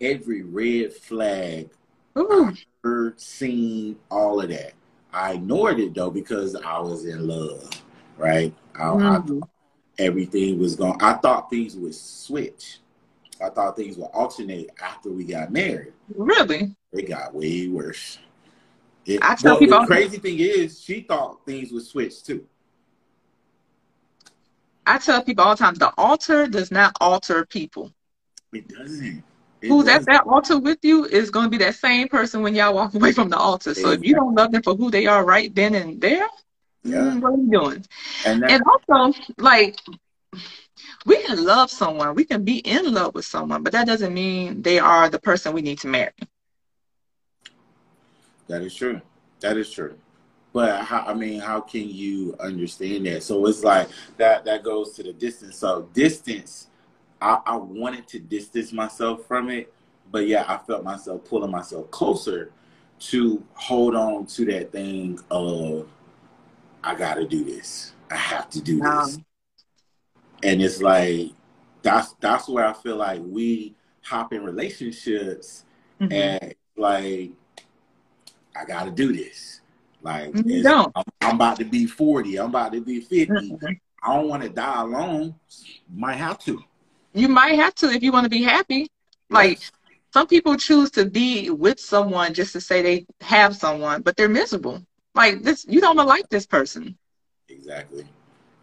[0.00, 1.70] every red flag
[2.18, 2.46] Ooh.
[2.46, 4.72] I heard, seen, all of that.
[5.12, 7.70] I ignored it though because I was in love,
[8.18, 8.54] right?
[8.74, 9.42] I, mm-hmm.
[9.42, 9.46] I
[9.98, 11.00] everything was going.
[11.00, 12.78] I thought things would switch.
[13.42, 15.92] I thought things would alternate after we got married.
[16.14, 16.74] Really?
[16.92, 18.18] It got way worse.
[19.04, 19.80] It, I tell people.
[19.80, 22.46] The crazy thing is, she thought things would switch too.
[24.86, 27.92] I tell people all the time, the altar does not alter people.
[28.52, 29.22] It doesn't.
[29.62, 32.74] Who's at that altar with you is going to be that same person when y'all
[32.74, 33.74] walk away from the altar.
[33.74, 36.28] So if you don't love them for who they are right then and there,
[36.84, 36.98] yeah.
[36.98, 37.84] Mm, what are you doing?
[38.24, 39.76] And, and also, like,
[41.04, 44.62] we can love someone, we can be in love with someone, but that doesn't mean
[44.62, 46.12] they are the person we need to marry.
[48.48, 49.00] That is true.
[49.40, 49.96] That is true.
[50.52, 53.22] But how, I mean, how can you understand that?
[53.22, 54.44] So it's like that.
[54.46, 55.56] That goes to the distance.
[55.56, 56.68] So distance,
[57.20, 59.72] I, I wanted to distance myself from it,
[60.10, 62.52] but yeah, I felt myself pulling myself closer
[62.98, 65.88] to hold on to that thing of
[66.82, 67.92] I got to do this.
[68.10, 69.18] I have to do this.
[70.42, 71.32] And it's like
[71.82, 75.64] that's that's where I feel like we hop in relationships
[76.00, 76.12] mm-hmm.
[76.12, 77.32] and like
[78.54, 79.60] I got to do this.
[80.02, 80.32] Like
[80.94, 82.38] I'm, I'm, about to be 40.
[82.38, 83.26] I'm about to be 50.
[83.26, 83.66] Mm-hmm.
[84.02, 85.34] I don't want to die alone.
[85.92, 86.62] Might have to.
[87.16, 88.74] You might have to if you want to be happy.
[88.80, 88.90] Yes.
[89.30, 89.60] Like
[90.12, 94.28] some people choose to be with someone just to say they have someone, but they're
[94.28, 94.82] miserable.
[95.14, 96.96] Like this, you don't like this person.
[97.48, 98.06] Exactly,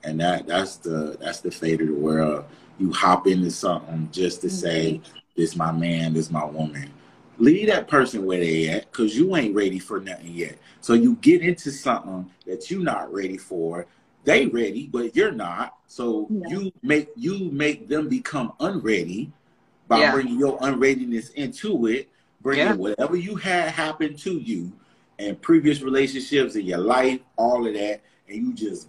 [0.04, 2.46] and that that's the that's the fate of the world.
[2.78, 5.18] You hop into something just to say, mm-hmm.
[5.36, 6.92] "This my man, this my woman."
[7.40, 10.56] Leave that person where they at, cause you ain't ready for nothing yet.
[10.82, 13.88] So you get into something that you're not ready for.
[14.24, 15.76] They ready, but you're not.
[15.88, 16.48] So yeah.
[16.48, 19.32] you make you make them become unready
[19.88, 20.12] by yeah.
[20.12, 22.10] bringing your unreadiness into it,
[22.42, 22.74] bringing yeah.
[22.74, 24.72] whatever you had happen to you
[25.20, 28.88] and previous relationships in your life, all of that, and you just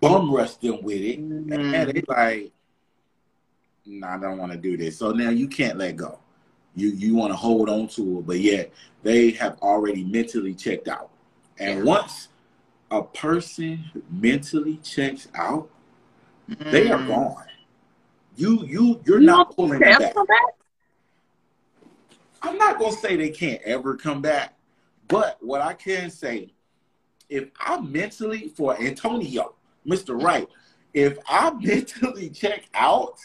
[0.00, 1.74] bum rush them with it, mm-hmm.
[1.74, 2.52] and they like,
[3.86, 4.98] no, nah, I don't want to do this.
[4.98, 6.18] So now you can't let go.
[6.76, 10.88] You you want to hold on to it, but yet they have already mentally checked
[10.88, 11.10] out.
[11.58, 11.84] And yeah.
[11.84, 12.28] once
[12.94, 15.68] a person mentally checks out,
[16.48, 16.70] mm.
[16.70, 17.08] they are mm.
[17.08, 17.44] gone.
[18.36, 20.00] You you you're you not pulling back.
[20.00, 20.14] back.
[22.42, 24.56] I'm not gonna say they can't ever come back,
[25.08, 26.52] but what I can say,
[27.28, 29.54] if I mentally, for Antonio,
[29.86, 30.20] Mr.
[30.20, 30.48] Wright,
[30.92, 33.18] if I mentally check out,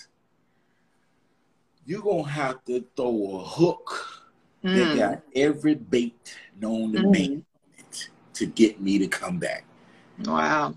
[1.85, 4.23] you're to have to throw a hook
[4.63, 4.75] mm.
[4.75, 7.11] that got every bait known to mm.
[7.11, 7.45] man
[8.39, 9.65] to get me to come back.
[10.23, 10.75] Wow.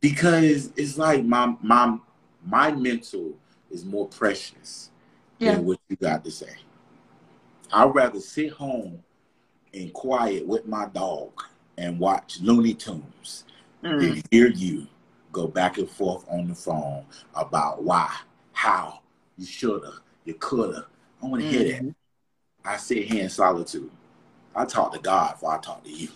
[0.00, 1.96] Because it's like my my
[2.44, 3.32] my mental
[3.70, 4.90] is more precious
[5.38, 5.54] yeah.
[5.54, 6.52] than what you got to say.
[7.72, 9.02] I'd rather sit home
[9.72, 11.32] and quiet with my dog
[11.78, 13.44] and watch Looney Tunes
[13.82, 14.00] mm.
[14.00, 14.86] than hear you
[15.32, 18.12] go back and forth on the phone about why,
[18.52, 19.00] how,
[19.38, 20.86] you shoulda, you coulda.
[21.22, 21.58] I want to mm-hmm.
[21.58, 21.82] hear that.
[21.82, 22.68] Mm-hmm.
[22.68, 23.90] I sit here in solitude.
[24.54, 26.08] I talk to God before I talk to you.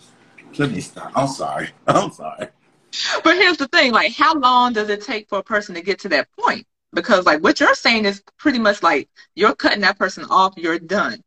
[0.56, 1.12] Let me stop.
[1.14, 1.70] I'm sorry.
[1.86, 2.48] I'm sorry.
[3.22, 5.98] But here's the thing: like, how long does it take for a person to get
[6.00, 6.66] to that point?
[6.92, 10.54] Because, like, what you're saying is pretty much like you're cutting that person off.
[10.56, 11.22] You're done.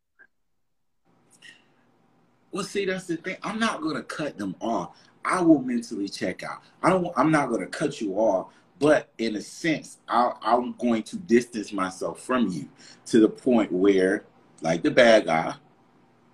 [2.50, 3.36] Well, see, that's the thing.
[3.42, 4.96] I'm not gonna cut them off.
[5.24, 6.62] I will mentally check out.
[6.82, 7.12] I don't.
[7.16, 11.72] I'm not gonna cut you off, but in a sense, I, I'm going to distance
[11.72, 12.68] myself from you
[13.06, 14.24] to the point where,
[14.60, 15.54] like the bad guy,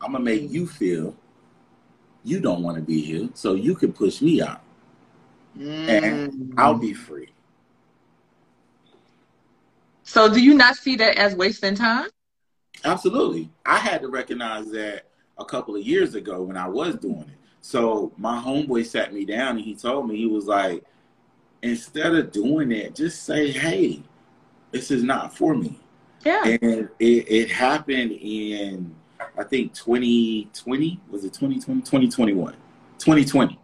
[0.01, 1.14] I'm gonna make you feel
[2.24, 4.62] you don't want to be here, so you can push me out,
[5.56, 5.88] mm.
[5.88, 7.30] and I'll be free.
[10.02, 12.08] So, do you not see that as wasting time?
[12.84, 13.50] Absolutely.
[13.66, 15.08] I had to recognize that
[15.38, 17.38] a couple of years ago when I was doing it.
[17.60, 20.84] So my homeboy sat me down and he told me, he was like,
[21.62, 24.02] instead of doing that, just say, hey,
[24.70, 25.78] this is not for me.
[26.24, 26.44] Yeah.
[26.46, 28.94] And it, it happened in,
[29.39, 31.01] I think, 2020.
[31.11, 31.80] Was it 2020?
[31.82, 32.53] 2021.
[32.99, 33.59] 2020.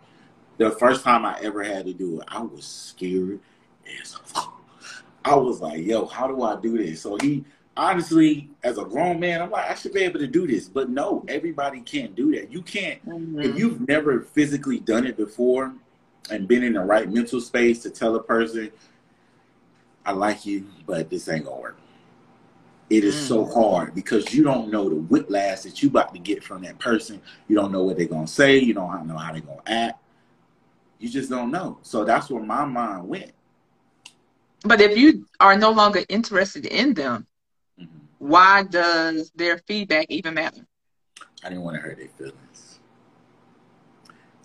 [0.57, 3.41] The first time I ever had to do it, I was scared
[4.01, 4.17] as
[5.25, 7.03] I was like, yo, how do I do this?
[7.03, 7.45] So he
[7.77, 10.69] honestly, as a grown man, I'm like, I should be able to do this.
[10.69, 12.53] But no, everybody can't do that.
[12.53, 13.41] You can't, mm-hmm.
[13.41, 15.73] if you've never physically done it before
[16.31, 18.71] and been in the right mental space to tell a person,
[20.07, 21.79] I like you, but this ain't gonna work.
[22.95, 23.27] It is mm.
[23.27, 26.79] so hard because you don't know the whiplash that you about to get from that
[26.79, 27.21] person.
[27.49, 28.59] You don't know what they're gonna say.
[28.59, 30.01] You don't know how they're gonna act.
[31.01, 31.79] You just don't know.
[31.83, 33.33] So that's where my mind went.
[34.63, 37.27] But if you are no longer interested in them,
[37.81, 37.99] mm-hmm.
[38.19, 40.65] why does their feedback even matter?
[41.43, 42.79] I didn't want to hurt their feelings.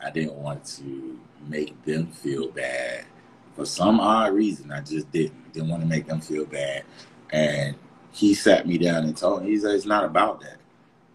[0.03, 3.05] I didn't want to make them feel bad.
[3.53, 5.53] For some odd reason, I just didn't.
[5.53, 6.83] Didn't want to make them feel bad.
[7.31, 7.75] And
[8.11, 10.57] he sat me down and told me, he said, it's not about that.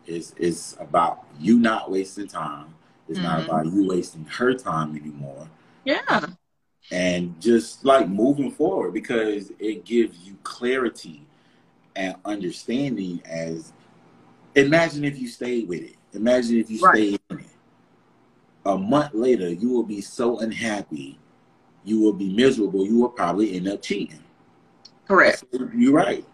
[0.06, 2.74] It's, it's about you not wasting time.
[3.08, 3.28] It's mm-hmm.
[3.28, 5.48] not about you wasting her time anymore.
[5.84, 6.26] Yeah.
[6.90, 11.26] And just like moving forward because it gives you clarity
[11.96, 13.72] and understanding as
[14.54, 15.96] imagine if you stayed with it.
[16.12, 16.94] Imagine if you right.
[16.94, 17.46] stayed in it.
[18.66, 21.18] A month later, you will be so unhappy.
[21.84, 22.86] You will be miserable.
[22.86, 24.22] You will probably end up cheating.
[25.06, 25.44] Correct.
[25.74, 26.24] You're right.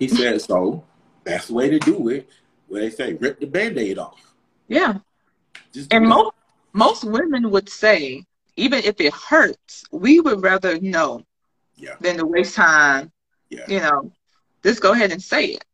[0.00, 0.82] He said, so
[1.22, 2.28] that's the way to do it.
[2.66, 4.34] Where they say, rip the band-aid off.
[4.66, 4.98] Yeah.
[5.72, 6.32] Just and most
[6.72, 8.24] most women would say,
[8.56, 11.24] even if it hurts, we would rather know
[11.76, 11.96] yeah.
[12.00, 13.12] than to waste time.
[13.50, 13.64] Yeah.
[13.68, 14.12] You know,
[14.62, 15.64] just go ahead and say it.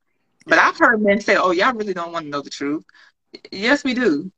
[0.46, 2.84] But I've heard men say, "Oh, y'all really don't want to know the truth."
[3.50, 4.30] Yes, we do.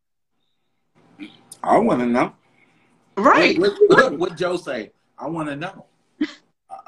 [1.62, 2.32] I want to know.
[3.16, 3.59] Right.
[3.59, 4.93] What, what, what, what Joe say?
[5.18, 5.86] I want to know.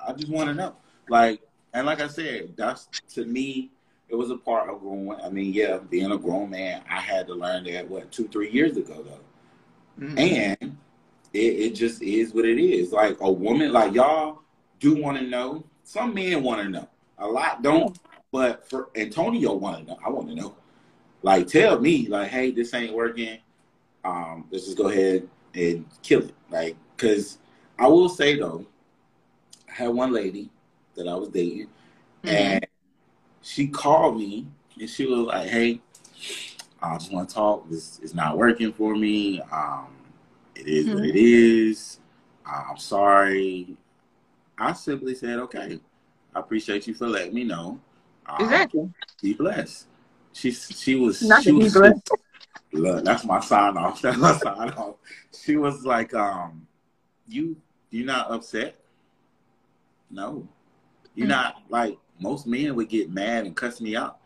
[0.07, 0.75] I just want to know.
[1.09, 1.41] Like,
[1.73, 3.71] and like I said, that's to me,
[4.09, 5.13] it was a part of growing.
[5.23, 8.51] I mean, yeah, being a grown man, I had to learn that what two, three
[8.51, 10.19] years ago though, mm-hmm.
[10.19, 10.77] and
[11.33, 12.93] it, it just is what it is.
[12.93, 14.41] Like a woman, like y'all
[14.81, 15.65] do want to know.
[15.85, 16.89] Some men want to know.
[17.19, 17.99] A lot don't,
[18.33, 19.99] but for Antonio want to know.
[20.05, 20.57] I want to know.
[21.23, 23.39] Like, tell me, like, hey, this ain't working.
[24.05, 26.35] Um, let's just go ahead and kill it.
[26.51, 27.39] Like, cause
[27.79, 28.67] I will say though,
[29.69, 30.51] I had one lady
[31.01, 31.69] that I was dating,
[32.23, 32.29] mm-hmm.
[32.29, 32.67] and
[33.43, 34.47] she called me
[34.79, 35.81] and she was like, "Hey,
[36.83, 37.69] I just want to talk.
[37.69, 39.41] This is not working for me.
[39.53, 39.89] Um,
[40.55, 40.95] it is mm-hmm.
[40.95, 42.01] what it is.
[42.45, 43.77] I'm sorry."
[44.59, 45.81] I simply said, "Okay,
[46.35, 47.81] I appreciate you for letting me know."
[48.27, 48.91] Um, exactly.
[49.23, 49.87] Be blessed.
[50.33, 52.11] She she was not she was, blessed.
[52.73, 54.01] Look, that's my sign off.
[54.01, 54.97] That's my sign off.
[55.33, 56.67] She was like, um,
[57.27, 57.57] "You
[57.91, 58.77] you not upset?"
[60.11, 60.47] No.
[61.15, 61.31] You're mm-hmm.
[61.31, 64.19] not like most men would get mad and cuss me out.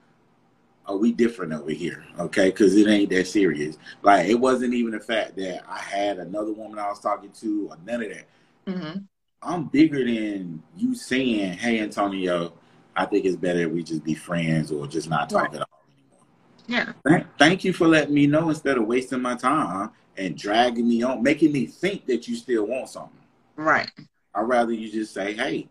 [0.87, 2.05] Are we different over here?
[2.18, 3.78] Okay, because it ain't that serious.
[4.03, 7.68] Like it wasn't even the fact that I had another woman I was talking to
[7.70, 8.26] or none of that.
[8.66, 8.99] Mm-hmm.
[9.43, 12.53] I'm bigger than you saying, "Hey, Antonio,
[12.95, 15.55] I think it's better if we just be friends or just not talk right.
[15.55, 16.26] at all anymore."
[16.66, 16.93] Yeah.
[17.09, 21.03] Thank, thank you for letting me know instead of wasting my time and dragging me
[21.03, 23.18] on, making me think that you still want something.
[23.57, 23.91] Right.
[24.35, 25.68] I'd rather you just say, "Hey,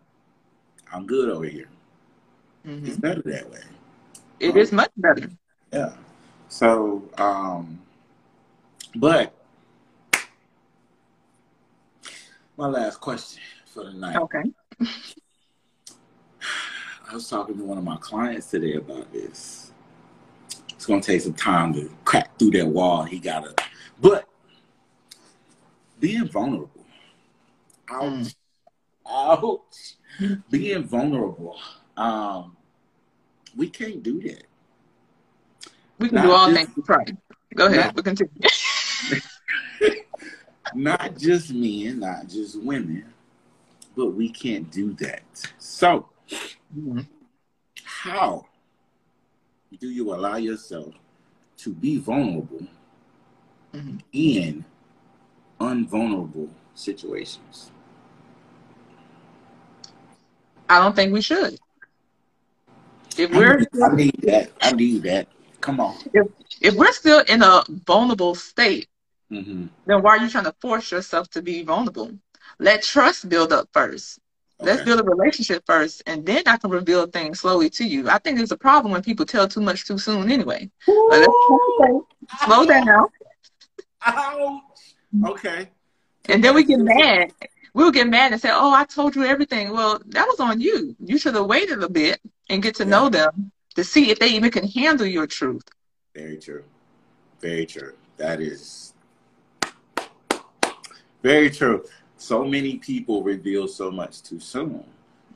[0.94, 1.68] I'm good over here."
[2.66, 2.86] Mm-hmm.
[2.86, 3.60] It's better that way.
[4.40, 5.28] It um, is much better.
[5.72, 5.92] Yeah.
[6.48, 7.80] So, um,
[8.94, 9.34] but
[12.56, 14.16] my last question for the night.
[14.16, 14.42] Okay.
[17.10, 19.72] I was talking to one of my clients today about this.
[20.70, 23.02] It's gonna take some time to crack through that wall.
[23.04, 23.54] He gotta,
[24.00, 24.28] but
[26.00, 26.70] being vulnerable.
[27.90, 28.02] Ouch.
[28.02, 28.34] Mm.
[29.06, 29.96] Ouch.
[30.50, 31.58] Being vulnerable.
[31.96, 32.56] Um,
[33.56, 34.44] we can't do that.
[35.98, 37.18] We can not do all just, things.
[37.54, 37.86] Go ahead.
[37.86, 38.32] Not, we continue.
[40.74, 43.12] not just men, not just women,
[43.96, 45.22] but we can't do that.
[45.58, 46.08] So,
[46.76, 47.00] mm-hmm.
[47.84, 48.46] how
[49.78, 50.94] do you allow yourself
[51.58, 52.66] to be vulnerable
[53.72, 53.98] mm-hmm.
[54.12, 54.64] in
[55.60, 57.70] unvulnerable situations?
[60.68, 61.58] I don't think we should.
[63.16, 64.50] If we're, I need that.
[64.60, 65.28] I need that.
[65.60, 65.96] Come on.
[66.12, 66.26] If
[66.60, 68.88] if we're still in a vulnerable state,
[69.30, 69.66] mm-hmm.
[69.86, 72.10] then why are you trying to force yourself to be vulnerable?
[72.58, 74.18] Let trust build up first.
[74.60, 74.70] Okay.
[74.70, 78.08] Let's build a relationship first, and then I can reveal things slowly to you.
[78.08, 80.30] I think there's a problem when people tell too much too soon.
[80.30, 80.70] Anyway,
[82.44, 83.08] slow down.
[84.06, 84.60] Ouch.
[85.26, 85.68] Okay.
[86.28, 87.32] And then we get mad.
[87.74, 90.96] We'll get mad and say, "Oh, I told you everything." Well, that was on you.
[91.00, 92.90] You should have waited a bit and get to yeah.
[92.90, 95.64] know them to see if they even can handle your truth.
[96.14, 96.64] Very true.
[97.40, 97.94] Very true.
[98.16, 98.94] That is
[101.22, 101.84] very true.
[102.16, 104.84] So many people reveal so much too soon.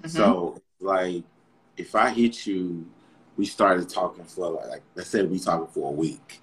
[0.03, 0.09] Mm-hmm.
[0.09, 1.24] So like
[1.76, 2.86] if I hit you,
[3.36, 6.41] we started talking for like let's say we talking for a week,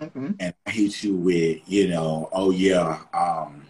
[0.00, 0.32] mm-hmm.
[0.40, 3.66] and I hit you with you know, oh yeah, um,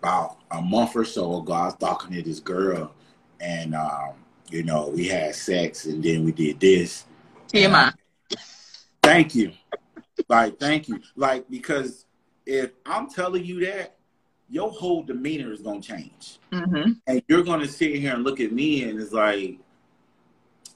[0.00, 2.92] about a month or so ago, I was talking to this girl,
[3.40, 4.14] and um,
[4.50, 7.04] you know, we had sex, and then we did this.
[7.48, 7.92] TMI.
[9.02, 9.52] Thank you.
[10.28, 11.00] like, thank you.
[11.16, 12.06] Like, because
[12.46, 13.96] if I'm telling you that,
[14.50, 16.92] your whole demeanor is gonna change, mm-hmm.
[17.06, 19.58] and you're gonna sit here and look at me, and it's like,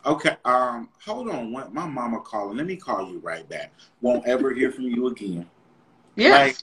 [0.05, 2.57] okay, um, hold on, what my mama calling?
[2.57, 3.73] Let me call you right back.
[4.01, 5.49] Won't ever hear from you again.
[6.16, 6.31] Yeah.
[6.31, 6.57] Like,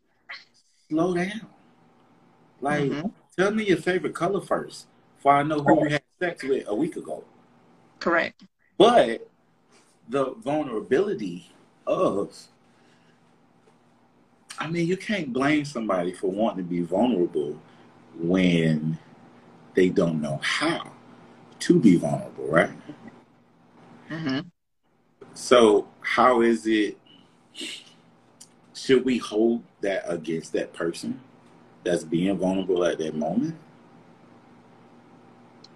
[0.88, 1.48] slow down.
[2.62, 3.08] Like, mm-hmm.
[3.38, 4.88] tell me your favorite color first,
[5.18, 7.24] before I know who you had sex with a week ago.
[8.00, 8.44] Correct.
[8.78, 9.30] But
[10.08, 11.52] the vulnerability
[11.86, 12.36] of
[14.60, 17.58] I mean, you can't blame somebody for wanting to be vulnerable
[18.18, 18.98] when
[19.74, 20.92] they don't know how
[21.60, 22.72] to be vulnerable, right?
[24.10, 24.40] Mm-hmm.
[25.34, 26.98] So, how is it?
[28.74, 31.22] Should we hold that against that person
[31.90, 33.56] that's being vulnerable at that moment?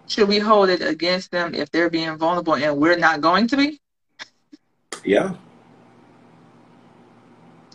[0.08, 3.58] Should we hold it against them if they're being vulnerable and we're not going to
[3.58, 3.80] be?
[5.04, 5.34] Yeah.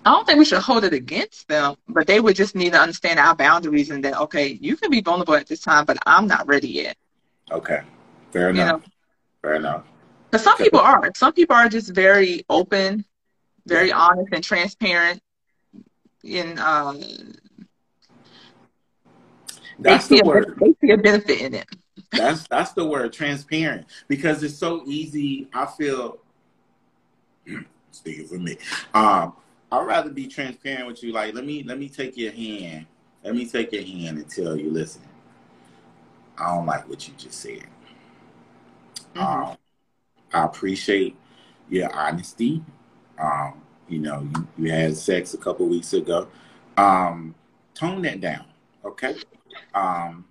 [0.05, 2.79] I don't think we should hold it against them, but they would just need to
[2.79, 6.27] understand our boundaries and that okay, you can be vulnerable at this time, but I'm
[6.29, 6.97] not ready yet.
[7.51, 7.81] Okay,
[8.31, 8.59] fair enough.
[8.59, 8.83] You know?
[9.43, 9.85] Fair enough.
[10.31, 11.11] Because some people are.
[11.17, 13.05] Some people are just very open,
[13.67, 13.99] very yeah.
[13.99, 15.21] honest and transparent.
[16.25, 16.95] In uh,
[19.79, 20.59] that's the word.
[20.61, 21.67] They see a benefit in it.
[22.13, 23.87] That's that's the word, transparent.
[24.09, 25.49] Because it's so easy.
[25.53, 26.19] I feel.
[27.91, 28.57] Speaking for me,
[28.95, 29.33] um,
[29.73, 31.13] I'd rather be transparent with you.
[31.13, 32.87] Like, let me let me take your hand.
[33.25, 35.03] Let me take your hand and tell you, listen,
[36.39, 37.65] I don't like what you just said.
[39.15, 39.21] Mm-hmm.
[39.21, 39.57] Um,
[40.33, 41.17] I appreciate
[41.69, 42.63] your honesty.
[43.19, 46.29] Um, you know, you, you had sex a couple weeks ago.
[46.77, 47.35] Um,
[47.75, 48.45] tone that down,
[48.85, 49.17] okay?
[49.75, 50.25] Um,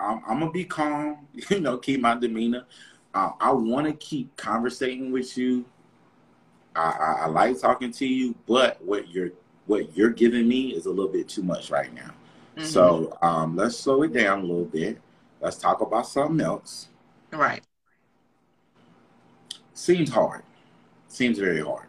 [0.00, 1.26] I'm, I'm, gonna be calm.
[1.50, 2.64] You know, keep my demeanor.
[3.14, 5.64] Uh, I want to keep conversating with you
[6.78, 9.30] I, I, I, like talking to you, but what you're
[9.66, 12.12] what you're giving me is a little bit too much right now.
[12.56, 12.64] Mm-hmm.
[12.64, 15.00] So um, let's slow it down a little bit.
[15.40, 16.88] Let's talk about something else.
[17.32, 17.62] Right.
[19.74, 20.42] Seems hard.
[21.08, 21.86] Seems very hard,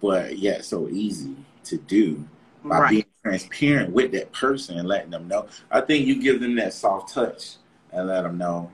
[0.00, 2.26] but yet so easy to do
[2.64, 2.90] by right.
[2.90, 5.46] being transparent with that person and letting them know.
[5.70, 7.56] I think you give them that soft touch
[7.92, 8.70] and let them know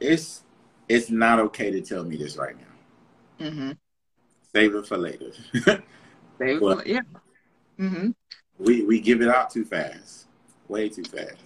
[0.00, 0.42] it's
[0.88, 3.46] it's not okay to tell me this right now.
[3.46, 3.72] Mm-hmm.
[4.52, 5.32] Save it for later.
[5.54, 5.82] Save
[6.40, 7.00] it for, yeah.
[7.78, 8.10] Mm-hmm.
[8.58, 10.26] We we give it out too fast,
[10.68, 11.36] way too fast.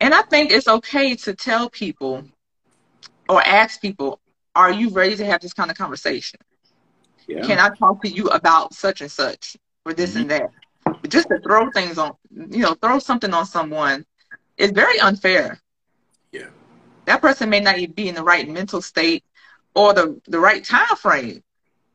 [0.00, 2.24] And I think it's okay to tell people
[3.28, 4.20] or ask people,
[4.54, 6.40] "Are you ready to have this kind of conversation?
[7.26, 7.42] Yeah.
[7.42, 10.20] Can I talk to you about such and such or this mm-hmm.
[10.22, 10.50] and that?"
[11.08, 14.04] Just to throw things on, you know, throw something on someone
[14.56, 15.60] is very unfair.
[16.32, 16.48] Yeah.
[17.06, 19.24] That person may not be in the right mental state
[19.74, 21.42] or the the right time frame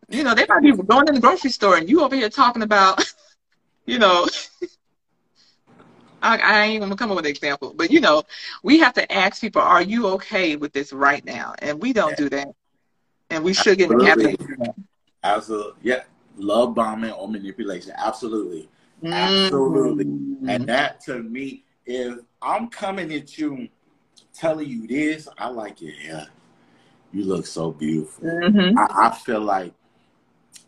[0.10, 2.62] you know, they might be going in the grocery store and you over here talking
[2.62, 3.04] about,
[3.86, 4.28] you know,
[6.22, 8.24] I, I ain't gonna come up with an example, but you know,
[8.62, 11.54] we have to ask people, are you okay with this right now?
[11.60, 12.16] And we don't yeah.
[12.16, 12.48] do that.
[13.30, 14.40] And we should get in the habit
[15.24, 15.74] Absolutely.
[15.82, 16.04] Yeah.
[16.38, 17.94] Love bombing or manipulation.
[17.98, 18.70] Absolutely.
[19.04, 19.14] Mm-hmm.
[19.14, 20.06] Absolutely.
[20.48, 23.68] And that to me, if I'm coming at you
[24.34, 26.28] telling you this, I like your hair.
[27.12, 28.26] You look so beautiful.
[28.26, 28.78] Mm-hmm.
[28.78, 29.74] I, I feel like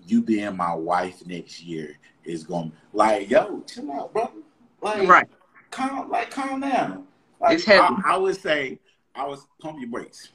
[0.07, 4.31] you being my wife next year is going to like, yo, chill out, bro.
[4.81, 5.27] Like, right.
[5.71, 7.05] calm, like, calm down.
[7.39, 7.95] Like, it's heavy.
[8.05, 8.79] I, I would say,
[9.15, 10.29] I was pump your brakes,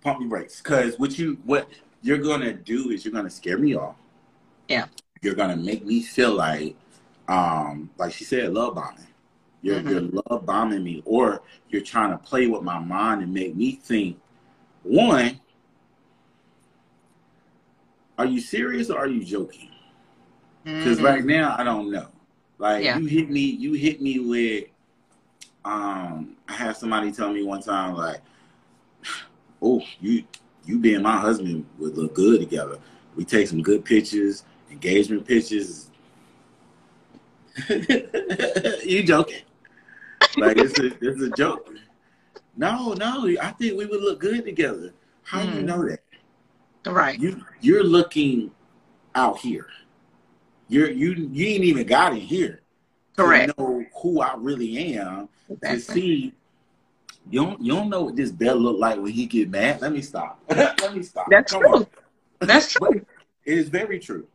[0.00, 1.68] pump your brakes, because what you what
[2.02, 3.94] you're gonna do is you're gonna scare me off.
[4.68, 4.86] Yeah.
[5.22, 6.76] You're gonna make me feel like,
[7.28, 9.06] um, like she said, love bombing.
[9.62, 9.88] You're, mm-hmm.
[9.88, 13.72] you're love bombing me, or you're trying to play with my mind and make me
[13.72, 14.20] think,
[14.82, 15.40] one,
[18.18, 19.70] are you serious or are you joking?
[20.64, 21.06] Because mm-hmm.
[21.06, 22.08] right now I don't know.
[22.58, 22.98] Like yeah.
[22.98, 24.64] you hit me, you hit me with.
[25.64, 28.20] Um, I had somebody tell me one time like,
[29.60, 30.24] "Oh, you
[30.64, 32.78] you being my husband would look good together.
[33.14, 35.90] We take some good pictures, engagement pictures."
[38.84, 39.42] you joking?
[40.36, 41.70] Like it's a it's a joke.
[42.56, 44.92] No, no, I think we would look good together.
[45.22, 45.50] How mm.
[45.50, 45.66] do you mm.
[45.66, 46.00] know that?
[46.86, 47.18] Right.
[47.18, 48.50] You you're looking
[49.14, 49.66] out here.
[50.68, 52.60] You're you you ain't even got in here.
[53.16, 53.56] Correct.
[53.56, 55.76] To know who I really am exactly.
[55.76, 56.34] to see
[57.30, 59.80] You don't you don't know what this bell look like when he get mad.
[59.80, 60.40] Let me stop.
[60.48, 61.26] Let me stop.
[61.30, 61.74] That's Come true.
[61.74, 61.86] On.
[62.40, 63.04] That's true.
[63.44, 64.26] it is very true.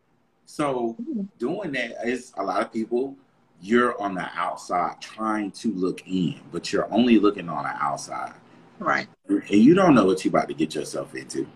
[0.45, 0.95] So
[1.37, 3.15] doing that is a lot of people.
[3.61, 8.33] You're on the outside trying to look in, but you're only looking on the outside.
[8.79, 9.07] Right.
[9.27, 11.47] And you don't know what you're about to get yourself into.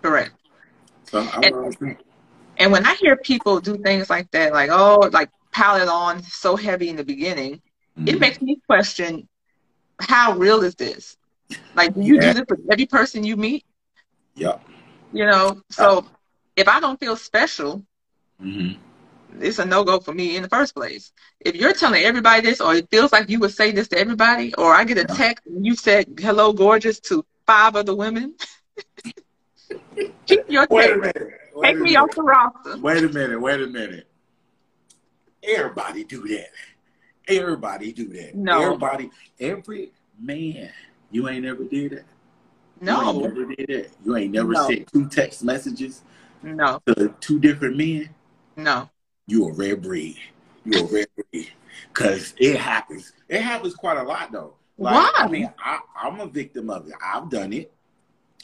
[0.00, 0.32] Correct.
[1.04, 1.96] So and,
[2.56, 6.22] and when I hear people do things like that, like oh, like pile it on
[6.22, 7.60] so heavy in the beginning,
[7.98, 8.08] mm-hmm.
[8.08, 9.28] it makes me question
[10.00, 11.16] how real is this?
[11.74, 12.32] Like, do you yeah.
[12.32, 13.64] do this with every person you meet?
[14.34, 14.58] Yeah.
[15.12, 16.06] You know, so
[16.56, 17.84] if I don't feel special,
[18.44, 19.42] mm-hmm.
[19.42, 21.12] it's a no go for me in the first place.
[21.40, 24.54] If you're telling everybody this, or it feels like you would say this to everybody,
[24.54, 28.34] or I get a text and you said hello, gorgeous to five other women,
[30.26, 31.16] keep your wait a minute.
[31.54, 31.98] Wait Take a me minute.
[31.98, 32.78] off the roster.
[32.78, 33.40] Wait a minute.
[33.40, 34.08] Wait a minute.
[35.42, 36.48] Everybody do that.
[37.28, 38.34] Everybody do that.
[38.34, 38.62] No.
[38.62, 40.70] Everybody, every man,
[41.10, 42.04] you ain't never did that.
[42.80, 43.00] No.
[43.00, 43.90] You ain't never did that.
[44.04, 44.66] You ain't never no.
[44.68, 46.02] sent two text messages.
[46.42, 46.80] No.
[46.86, 48.13] To two different men.
[48.56, 48.88] No.
[49.26, 50.18] You a rare breed.
[50.64, 51.50] You a rare breed.
[51.92, 53.12] Cause it happens.
[53.28, 54.54] It happens quite a lot though.
[54.78, 55.12] Like, Why?
[55.14, 56.94] I mean, I, I'm a victim of it.
[57.02, 57.72] I've done it.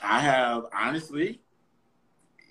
[0.03, 1.41] I have honestly.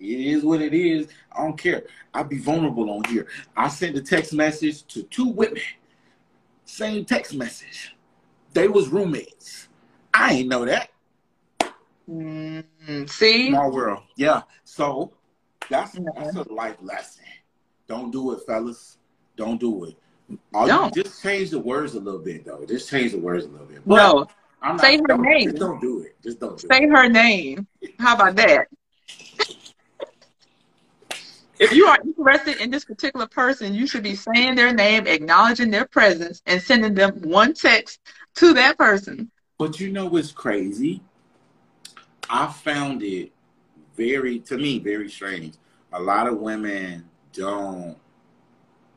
[0.01, 1.07] It is what it is.
[1.32, 1.84] I don't care.
[2.14, 3.28] I be vulnerable on here.
[3.57, 5.62] I sent a text message to two women
[6.70, 7.95] same text message.
[8.53, 9.68] They was roommates.
[10.14, 10.89] I ain't know that.
[12.10, 13.49] Mm, see?
[13.49, 14.03] Small world.
[14.16, 14.43] Yeah.
[14.64, 15.12] So
[15.70, 17.26] that's that's a life lesson.
[17.90, 18.98] Don't do it, fellas.
[19.36, 19.98] Don't do it.
[20.54, 20.96] All don't.
[20.96, 22.64] You, just change the words a little bit, though.
[22.66, 23.82] Just change the words a little bit.
[23.86, 24.28] But no.
[24.62, 25.50] I'm not, Say her name.
[25.50, 26.16] Just don't do it.
[26.22, 26.90] Just don't do Say it.
[26.90, 27.68] her name.
[27.98, 28.68] How about that?
[31.60, 35.72] if you are interested in this particular person, you should be saying their name, acknowledging
[35.72, 38.00] their presence, and sending them one text
[38.36, 39.32] to that person.
[39.58, 41.02] But you know what's crazy?
[42.30, 43.32] I found it
[43.98, 45.56] very, to me, very strange.
[45.92, 47.04] A lot of women
[47.34, 47.98] don't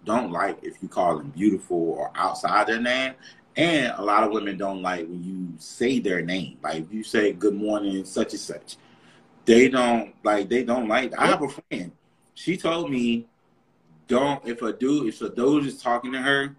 [0.05, 3.15] don't like if you call them beautiful or outside their name.
[3.57, 6.59] And a lot of women don't like when you say their name.
[6.63, 8.77] Like if you say good morning, such and such.
[9.45, 11.93] They don't like they don't like I have a friend
[12.35, 13.27] she told me,
[14.09, 16.57] don't if a dude if a dude is talking to her,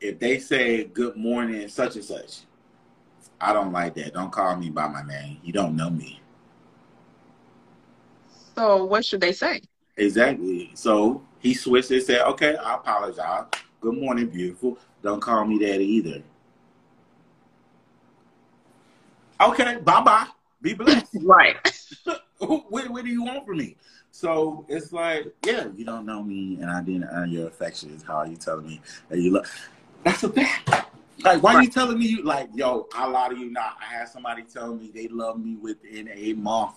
[0.00, 2.40] if they say good morning such and such,
[3.40, 4.14] I don't like that.
[4.14, 5.38] Don't call me by my name.
[5.42, 6.20] You don't know me.
[8.54, 9.62] So what should they say?
[9.96, 10.70] Exactly.
[10.74, 13.46] So he switched and said, Okay, I apologize.
[13.80, 14.78] Good morning, beautiful.
[15.02, 16.22] Don't call me that either.
[19.40, 20.26] Okay, bye bye.
[20.60, 21.06] Be blessed.
[21.22, 21.56] right.
[22.38, 23.76] what, what do you want from me?
[24.12, 28.02] So it's like, yeah, you don't know me, and I didn't earn your affections.
[28.02, 29.50] How are you telling me that you love?
[30.04, 30.68] That's a fact.
[31.24, 31.60] Like, why right.
[31.60, 32.88] are you telling me you like, yo?
[32.94, 33.78] I lie to you not.
[33.80, 36.76] I had somebody tell me they love me within a month.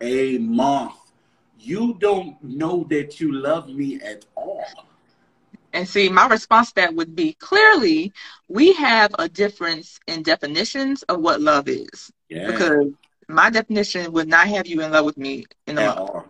[0.00, 0.94] A month.
[1.58, 4.64] You don't know that you love me at all.
[5.72, 8.12] And see, my response to that would be clearly
[8.48, 12.10] we have a difference in definitions of what love is.
[12.28, 12.46] Yeah.
[12.46, 12.92] Because
[13.28, 15.98] my definition would not have you in love with me in at.
[15.98, 16.26] All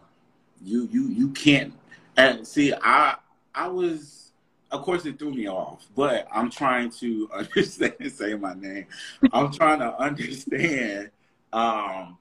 [0.63, 1.73] you you you can't
[2.17, 3.15] and see i
[3.55, 4.33] i was
[4.71, 8.87] of course it threw me off but i'm trying to understand say my name
[9.33, 11.11] i'm trying to understand
[11.53, 12.19] um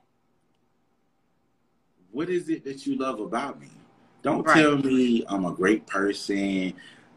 [2.16, 3.68] what is it that you love about me
[4.22, 4.62] don't right.
[4.62, 6.74] tell me i'm a great person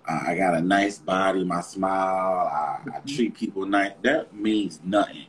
[0.08, 3.14] uh, i got a nice body my smile I, I, mm-hmm.
[3.14, 5.26] treat people nice that means nothing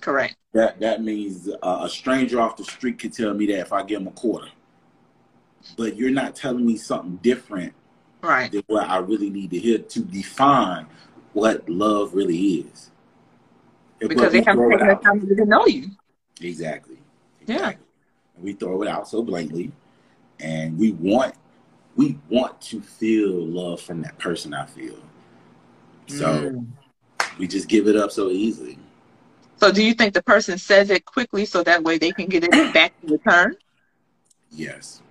[0.00, 3.72] correct that that means uh, a stranger off the street could tell me that if
[3.72, 4.48] i give him a quarter
[5.76, 7.72] but you're not telling me something different
[8.22, 8.50] right.
[8.50, 10.86] than what I really need to hear to define
[11.32, 12.90] what love really is.
[13.98, 15.90] because they haven't taken the time to know you.
[16.40, 16.98] Exactly.
[17.40, 17.46] exactly.
[17.46, 17.72] Yeah.
[18.38, 19.72] And we throw it out so blatantly,
[20.38, 21.34] and we want
[21.96, 24.54] we want to feel love from that person.
[24.54, 24.98] I feel
[26.06, 26.50] so.
[26.50, 26.66] Mm.
[27.38, 28.78] We just give it up so easily.
[29.56, 32.44] So, do you think the person says it quickly so that way they can get
[32.44, 33.56] it back in return?
[34.50, 35.02] Yes.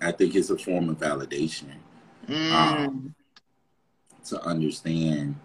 [0.00, 1.72] I think it's a form of validation
[2.26, 2.52] mm.
[2.52, 3.14] um,
[4.26, 5.36] to understand.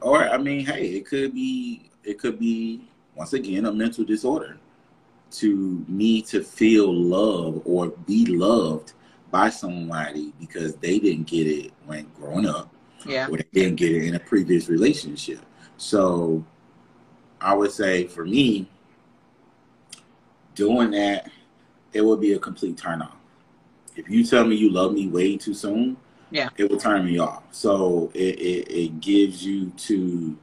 [0.00, 4.58] Or I mean, hey, it could be it could be once again a mental disorder
[5.32, 8.92] to me to feel love or be loved
[9.30, 12.72] by somebody because they didn't get it when growing up.
[13.06, 13.28] Yeah.
[13.28, 15.40] Or they didn't get it in a previous relationship.
[15.76, 16.44] So
[17.40, 18.68] I would say for me,
[20.54, 21.30] doing that,
[21.92, 23.16] it would be a complete turn off
[24.00, 25.96] if you tell me you love me way too soon,
[26.30, 27.42] yeah, it will turn me off.
[27.50, 30.36] So it, it, it gives you to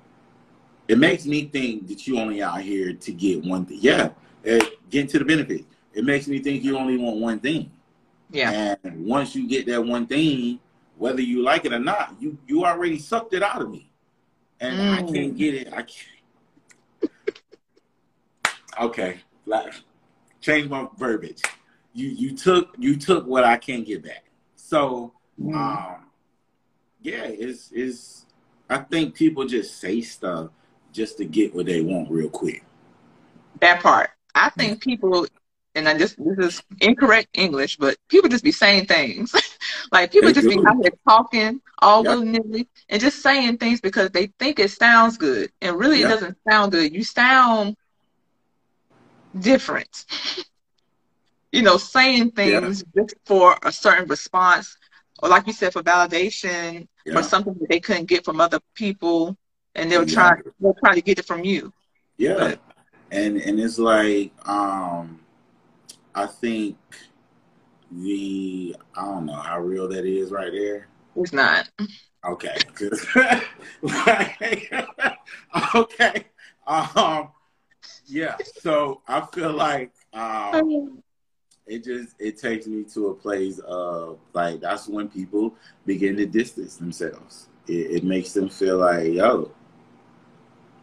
[0.87, 3.79] it makes me think that you only out here to get one thing.
[3.81, 4.09] Yeah,
[4.43, 5.65] it, get to the benefit.
[5.93, 7.71] It makes me think you only want one thing.
[8.29, 8.75] Yeah.
[8.83, 10.59] And once you get that one thing,
[10.97, 13.89] whether you like it or not, you you already sucked it out of me,
[14.59, 14.93] and mm.
[14.93, 15.73] I can't get it.
[15.73, 17.11] I can't.
[18.81, 19.73] okay, like,
[20.41, 21.41] change my verbiage.
[21.93, 24.25] You you took you took what I can't get back.
[24.55, 25.55] So, mm.
[25.55, 26.05] um,
[27.01, 28.25] yeah, it's it's.
[28.69, 30.49] I think people just say stuff
[30.91, 32.63] just to get what they want real quick.
[33.61, 34.09] That part.
[34.45, 35.27] I think people,
[35.75, 39.33] and I just this is incorrect English, but people just be saying things.
[39.91, 40.61] like people they just do.
[40.61, 42.11] be out here talking all yep.
[42.11, 46.09] willy nilly and just saying things because they think it sounds good, and really yep.
[46.09, 46.93] it doesn't sound good.
[46.93, 47.75] You sound
[49.39, 50.05] different.
[51.51, 53.01] you know, saying things yeah.
[53.01, 54.77] just for a certain response,
[55.19, 57.13] or like you said, for validation, yeah.
[57.13, 59.37] for something that they couldn't get from other people,
[59.75, 60.13] and they'll yeah.
[60.13, 61.73] try they'll try to get it from you.
[62.17, 62.59] Yeah, but,
[63.11, 65.19] and and it's like um,
[66.13, 66.77] I think
[67.91, 70.87] the I don't know how real that is right there.
[71.15, 71.69] It's not.
[72.25, 72.57] Okay.
[75.75, 76.25] okay.
[76.67, 77.29] Um,
[78.05, 78.35] yeah.
[78.59, 81.01] So I feel like um,
[81.65, 85.55] it just it takes me to a place of like that's when people
[85.85, 87.47] begin to distance themselves.
[87.67, 89.51] It, it makes them feel like, yo,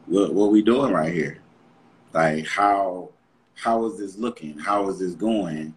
[0.06, 1.43] what what we doing right here?
[2.14, 3.10] Like how
[3.56, 4.58] how is this looking?
[4.58, 5.74] How is this going?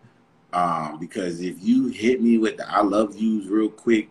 [0.54, 4.10] Um, because if you hit me with the I love yous real quick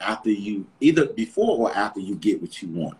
[0.00, 2.96] after you either before or after you get what you want,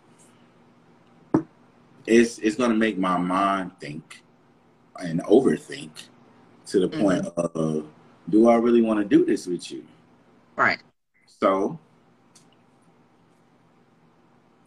[2.05, 4.21] it's it's gonna make my mind think
[4.97, 5.91] and overthink
[6.67, 7.01] to the mm-hmm.
[7.01, 7.87] point of
[8.29, 9.85] do I really want to do this with you?
[10.57, 10.79] Right.
[11.25, 11.79] So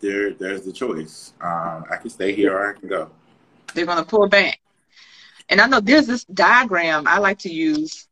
[0.00, 1.34] there there's the choice.
[1.42, 3.10] Um, I can stay here or I can go.
[3.74, 4.60] They're gonna pull back.
[5.48, 8.08] And I know there's this diagram I like to use.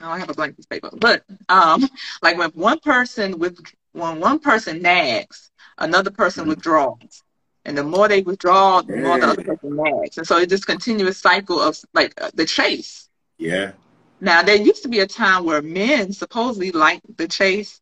[0.00, 1.88] Oh, I have a blank piece of paper, but um,
[2.22, 3.58] like when one person with
[3.92, 6.50] when one person nags, another person mm-hmm.
[6.50, 7.22] withdraws.
[7.64, 10.18] And the more they withdraw, the more the other person nags.
[10.18, 13.08] And so it's this continuous cycle of like uh, the chase.
[13.38, 13.72] Yeah.
[14.20, 17.80] Now there used to be a time where men supposedly liked the chase.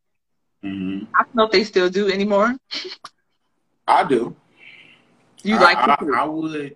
[0.63, 1.05] Mm-hmm.
[1.13, 2.55] I don't know if they still do anymore.
[3.87, 4.35] I do.
[5.45, 6.75] You like I, I, I, would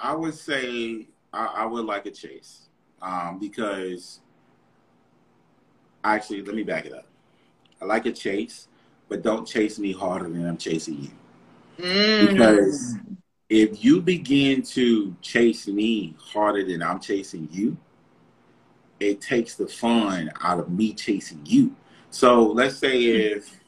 [0.00, 2.62] I would say I, I would like a chase.
[3.02, 4.20] Um, because
[6.02, 7.04] actually let me back it up.
[7.82, 8.68] I like a chase,
[9.10, 11.84] but don't chase me harder than I'm chasing you.
[11.84, 12.28] Mm.
[12.28, 12.96] Because
[13.50, 17.76] if you begin to chase me harder than I'm chasing you,
[18.98, 21.76] it takes the fun out of me chasing you.
[22.10, 23.60] So let's say if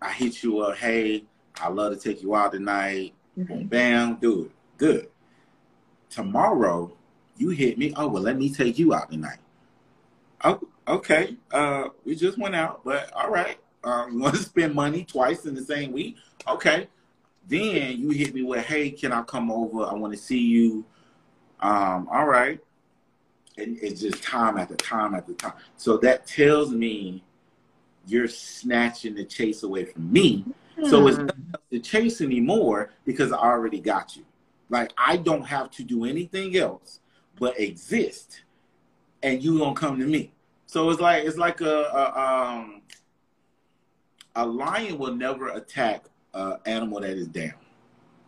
[0.00, 1.24] I hit you up, hey,
[1.60, 3.14] I love to take you out tonight.
[3.38, 3.66] Mm-hmm.
[3.66, 4.50] Bam, do it.
[4.76, 5.08] Good.
[6.10, 6.96] Tomorrow,
[7.36, 7.92] you hit me.
[7.96, 9.38] Oh well, let me take you out tonight.
[10.42, 11.36] Oh, okay.
[11.50, 13.58] Uh, we just went out, but all right.
[13.82, 16.16] Um, you want to spend money twice in the same week?
[16.46, 16.88] Okay.
[17.46, 19.84] Then you hit me with, "Hey, can I come over?
[19.84, 20.84] I want to see you."
[21.60, 22.60] Um, all right.
[23.56, 25.52] And it's just time after time after time.
[25.76, 27.22] So that tells me
[28.06, 30.44] you're snatching the chase away from me.
[30.76, 30.88] Hmm.
[30.88, 31.26] So it's hmm.
[31.26, 34.24] not to chase anymore because I already got you.
[34.70, 37.00] Like I don't have to do anything else
[37.38, 38.42] but exist,
[39.22, 40.32] and you gonna come to me.
[40.66, 42.82] So it's like it's like a, a um
[44.36, 47.54] a lion will never attack an animal that is down.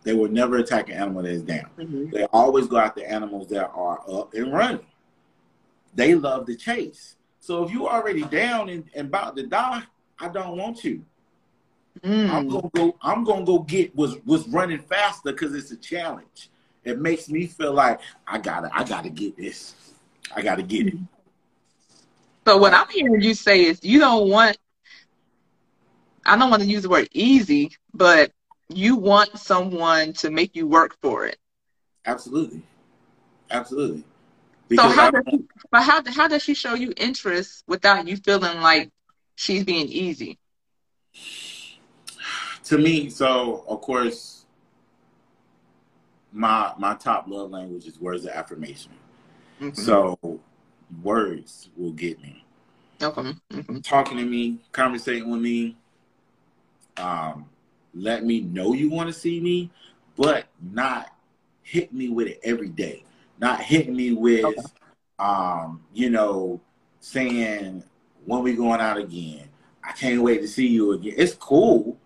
[0.03, 1.69] They will never attack an animal that is down.
[1.77, 2.11] Mm-hmm.
[2.11, 4.85] They always go after animals that are up and running.
[5.93, 7.15] They love the chase.
[7.39, 9.83] So if you're already down and, and about to die,
[10.19, 11.03] I don't want you.
[12.01, 12.29] Mm.
[12.29, 12.95] I'm gonna go.
[13.01, 16.49] I'm gonna go get what's what's running faster because it's a challenge.
[16.83, 18.69] It makes me feel like I gotta.
[18.73, 19.75] I gotta get this.
[20.35, 20.95] I gotta get it.
[22.47, 24.57] So what I'm hearing you say is you don't want
[26.27, 28.31] I don't want to use the word easy, but
[28.69, 31.37] you want someone to make you work for it.
[32.05, 32.61] Absolutely.
[33.49, 34.03] Absolutely.
[34.67, 35.39] Because so how does she,
[35.71, 38.91] but how how does she show you interest without you feeling like
[39.35, 40.37] she's being easy?
[42.67, 44.45] To me, so of course,
[46.33, 48.91] my my top love language is words of affirmation.
[49.61, 49.81] Mm-hmm.
[49.81, 50.19] So
[51.01, 52.43] words will get me.
[53.01, 53.21] Okay.
[53.51, 53.79] Mm-hmm.
[53.79, 55.77] Talking to me, conversating with me,
[56.97, 57.45] um,
[57.93, 59.71] let me know you want to see me,
[60.17, 61.15] but not
[61.63, 63.05] hit me with it every day.
[63.39, 64.61] Not hitting me with, okay.
[65.19, 66.59] um, you know,
[66.99, 67.83] saying
[68.25, 69.47] when we going out again.
[69.83, 71.13] I can't wait to see you again.
[71.15, 71.97] It's cool,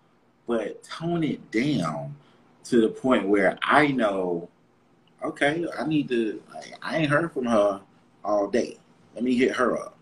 [0.52, 2.14] but tone it down
[2.64, 4.50] to the point where I know,
[5.24, 6.42] okay, I need to.
[6.82, 7.80] I ain't heard from her
[8.22, 8.76] all day.
[9.14, 9.96] Let me hit her up.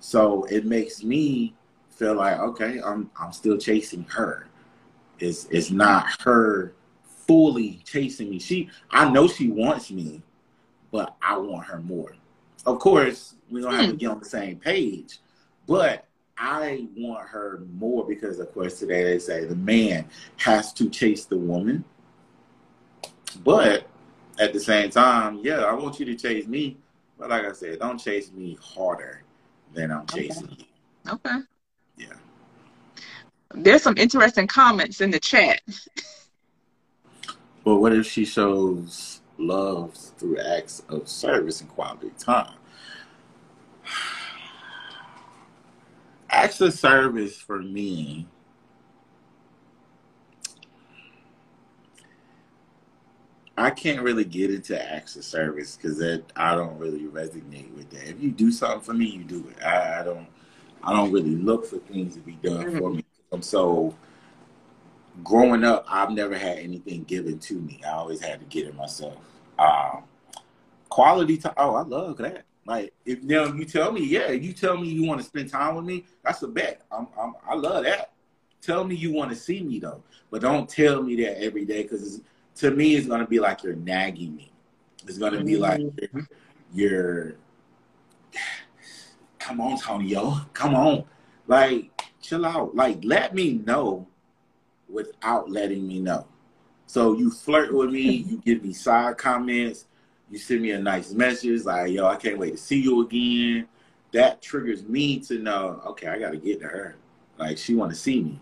[0.00, 1.54] So it makes me
[1.90, 4.48] feel like okay, I'm I'm still chasing her.
[5.20, 6.74] It's it's not her
[7.04, 8.40] fully chasing me.
[8.40, 10.20] She I know she wants me,
[10.90, 12.16] but I want her more.
[12.66, 13.98] Of course, we don't have to hmm.
[13.98, 15.20] get on the same page,
[15.68, 16.08] but
[16.38, 20.06] I want her more because, of course, today they say the man
[20.38, 21.84] has to chase the woman.
[23.42, 23.86] But
[24.38, 26.76] at the same time, yeah, I want you to chase me.
[27.18, 29.22] But like I said, don't chase me harder
[29.72, 30.66] than I'm chasing okay.
[31.06, 31.12] you.
[31.12, 31.38] Okay.
[31.96, 32.14] Yeah.
[33.54, 35.62] There's some interesting comments in the chat.
[37.64, 42.54] But what if she shows love through acts of service and quality time?
[46.36, 48.28] Acts of service for me
[53.58, 57.88] I can't really get into acts of service because that I don't really resonate with
[57.90, 58.08] that.
[58.08, 59.64] If you do something for me, you do it.
[59.64, 60.26] I, I don't
[60.82, 62.78] I don't really look for things to be done mm-hmm.
[62.78, 63.04] for me.
[63.32, 63.94] I'm so
[65.24, 67.80] growing up, I've never had anything given to me.
[67.84, 69.16] I always had to get it myself.
[69.58, 70.02] Um,
[70.90, 71.54] quality time.
[71.56, 72.44] Oh, I love that.
[72.66, 75.50] Like if you, know, you tell me, yeah, you tell me you want to spend
[75.50, 76.82] time with me, that's a bet.
[76.90, 78.12] I'm, I'm I love that.
[78.60, 81.82] Tell me you want to see me though, but don't tell me that every day
[81.82, 82.20] because
[82.56, 84.50] to me it's gonna be like you're nagging me.
[85.06, 86.20] It's gonna be like mm-hmm.
[86.74, 87.36] you're, you're
[89.38, 91.04] come on, Tonio, come on,
[91.46, 91.90] like
[92.20, 92.74] chill out.
[92.74, 94.08] Like let me know
[94.88, 96.26] without letting me know.
[96.86, 99.86] So you flirt with me, you give me side comments,
[100.30, 103.68] you send me a nice message like, yo, I can't wait to see you again.
[104.12, 106.96] That triggers me to know, okay, I gotta get to her.
[107.38, 108.40] Like she wanna see me.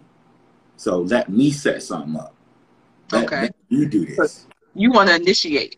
[0.76, 2.34] So let me set something up.
[3.12, 3.40] Let, okay.
[3.42, 4.46] Let you do this.
[4.74, 5.76] You wanna initiate.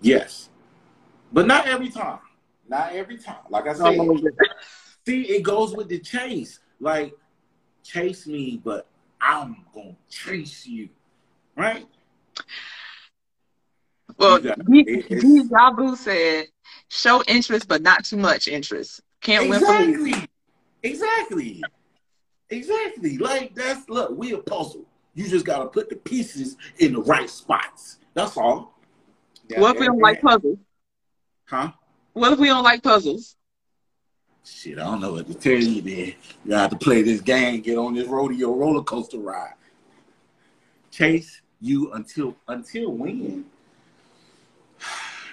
[0.00, 0.48] Yes.
[1.32, 2.18] But not every time.
[2.68, 3.42] Not every time.
[3.50, 3.98] Like I said,
[5.06, 6.60] see, it goes with the chase.
[6.80, 7.14] Like,
[7.82, 8.86] chase me, but
[9.20, 10.88] I'm gonna chase you,
[11.56, 11.86] right?
[14.18, 16.46] Well, D Jabu said,
[16.88, 19.00] "Show interest, but not too much interest.
[19.20, 19.92] Can't exactly.
[19.92, 20.26] win for
[20.82, 21.62] Exactly,
[22.50, 23.18] exactly.
[23.18, 24.84] Like that's look, we a puzzle.
[25.14, 27.98] You just gotta put the pieces in the right spots.
[28.14, 28.78] That's all.
[29.48, 30.58] Yeah, what if we don't like puzzles?
[31.44, 31.72] Huh?
[32.14, 33.36] What if we don't like puzzles?
[34.44, 36.14] Shit, I don't know what to tell you, man.
[36.44, 39.54] You have to play this game, get on this rodeo roller coaster ride.
[40.90, 43.44] Chase you until until when?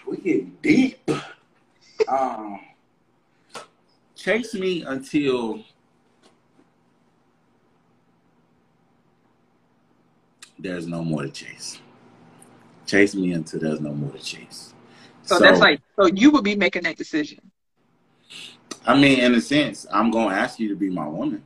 [0.09, 1.11] We get deep.
[2.07, 2.59] um,
[4.15, 5.63] chase me until
[10.57, 11.79] there's no more to chase.
[12.87, 14.73] Chase me until there's no more to chase.
[15.21, 17.39] So, so that's like so you would be making that decision.
[18.87, 21.43] I mean, in a sense, I'm gonna ask you to be my woman.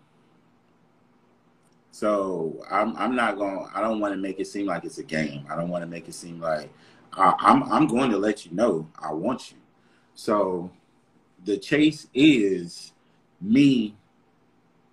[1.91, 3.57] So I'm I'm not going.
[3.57, 5.45] To, I don't want to make it seem like it's a game.
[5.49, 6.71] I don't want to make it seem like
[7.17, 9.57] uh, I'm I'm going to let you know I want you.
[10.15, 10.71] So
[11.43, 12.93] the chase is
[13.41, 13.95] me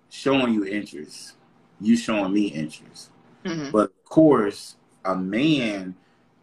[0.09, 1.33] showing you interest,
[1.79, 3.09] you showing me interest.
[3.45, 3.71] Mm-hmm.
[3.71, 5.95] But of course, a man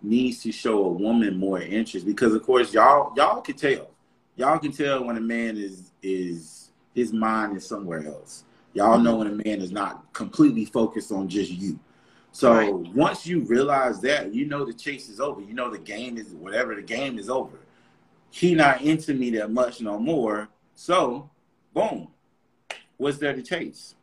[0.03, 3.91] needs to show a woman more interest because, of course, y'all y'all can tell
[4.37, 8.45] y'all can tell when a man is is his mind is somewhere else.
[8.73, 9.05] Y'all mm-hmm.
[9.05, 11.79] know when a man is not completely focused on just you.
[12.33, 12.95] So right.
[12.95, 15.41] once you realize that, you know the chase is over.
[15.41, 17.59] You know the game is whatever the game is over.
[18.31, 20.49] He not into me that much no more.
[20.75, 21.31] So,
[21.73, 22.09] boom.
[22.97, 23.95] What's there to chase?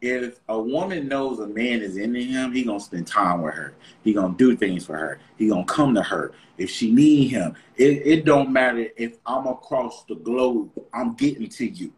[0.00, 3.74] if a woman knows a man is into him, he gonna spend time with her.
[4.02, 5.20] He gonna do things for her.
[5.36, 7.54] He gonna come to her if she need him.
[7.76, 10.70] It, it don't matter if I'm across the globe.
[10.92, 11.92] I'm getting to you.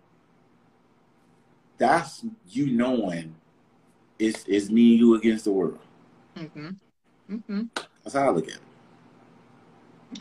[1.79, 3.35] That's you knowing
[4.21, 5.79] it's it's me and you against the world.
[6.37, 6.69] Mm-hmm.
[7.31, 7.63] Mm-hmm.
[8.05, 8.61] That's how I look at it.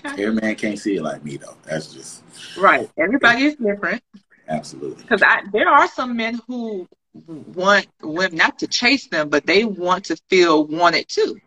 [0.06, 0.24] Okay.
[0.24, 1.58] Every man can't see it like me though.
[1.64, 2.24] That's just
[2.58, 2.90] right.
[2.98, 4.02] Everybody is different.
[4.48, 5.04] Absolutely.
[5.04, 5.22] Because
[5.52, 6.88] there are some men who
[7.28, 11.40] want women not to chase them, but they want to feel wanted too.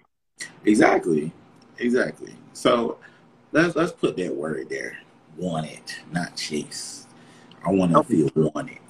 [0.64, 1.32] Exactly,
[1.78, 2.34] exactly.
[2.52, 2.98] So
[3.52, 4.98] let's let's put that word there:
[5.36, 7.06] wanted, not chase.
[7.64, 8.28] I want to okay.
[8.28, 8.80] feel wanted.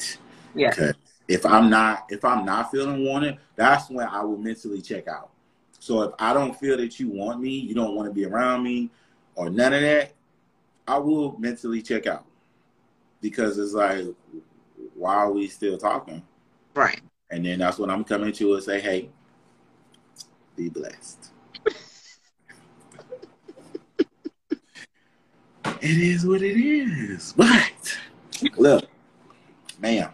[0.54, 0.70] Yeah.
[0.70, 0.94] Because
[1.28, 5.30] if I'm not if I'm not feeling wanted, that's when I will mentally check out.
[5.78, 8.62] So if I don't feel that you want me, you don't want to be around
[8.62, 8.90] me,
[9.34, 10.12] or none of that,
[10.86, 12.24] I will mentally check out
[13.20, 14.06] because it's like,
[14.94, 16.22] why are we still talking?
[16.74, 17.00] Right.
[17.30, 19.08] And then that's when I'm coming to and say, hey,
[20.54, 21.30] Be blessed.
[25.64, 27.32] it is what it is.
[27.32, 27.98] But
[28.58, 28.84] look,
[29.80, 30.10] ma'am,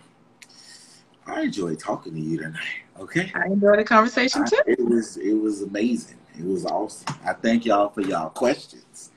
[1.28, 2.82] I enjoyed talking to you tonight.
[2.98, 3.30] Okay.
[3.34, 4.56] I enjoyed the conversation too.
[4.66, 6.18] I, it was it was amazing.
[6.38, 7.14] It was awesome.
[7.24, 9.10] I thank y'all for y'all questions,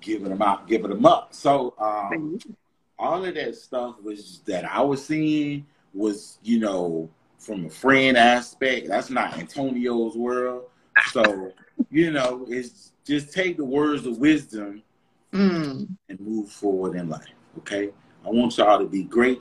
[0.00, 1.34] giving them out, giving them up.
[1.34, 2.38] So um,
[2.98, 7.08] all of that stuff was that I was seeing was you know
[7.38, 8.88] from a friend aspect.
[8.88, 10.64] That's not Antonio's world.
[11.12, 11.52] So
[11.90, 14.82] you know, it's just take the words of wisdom
[15.32, 15.88] mm.
[16.08, 17.26] and move forward in life.
[17.58, 17.90] Okay.
[18.24, 19.40] I want y'all to be great.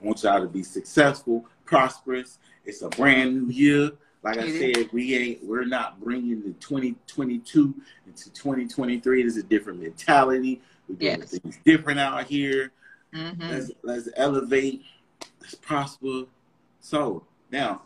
[0.00, 2.38] I want y'all to be successful, prosperous.
[2.64, 3.90] It's a brand new year.
[4.22, 7.74] Like I said, we ain't we're not bringing the 2022
[8.06, 9.22] into 2023.
[9.22, 10.60] There's a different mentality.
[10.88, 11.38] We're doing yes.
[11.38, 12.72] things different out here.
[13.14, 13.42] Mm-hmm.
[13.42, 14.82] Let's let's elevate.
[15.40, 16.24] Let's prosper.
[16.80, 17.82] So now,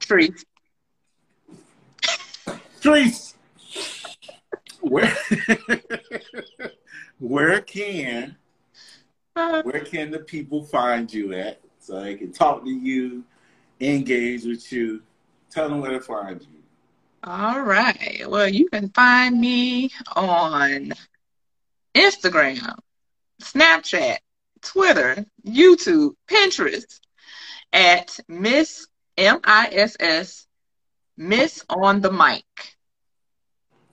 [0.00, 0.44] trees,
[2.80, 3.34] trees.
[4.80, 5.16] Where
[7.18, 8.36] where can.
[9.36, 13.24] Where can the people find you at so they can talk to you,
[13.80, 15.02] engage with you?
[15.50, 16.48] Tell them where to find you.
[17.22, 18.24] All right.
[18.26, 20.92] Well, you can find me on
[21.94, 22.78] Instagram,
[23.42, 24.18] Snapchat,
[24.62, 27.00] Twitter, YouTube, Pinterest
[27.72, 30.46] at Miss M I S S
[31.16, 32.44] Miss on the mic.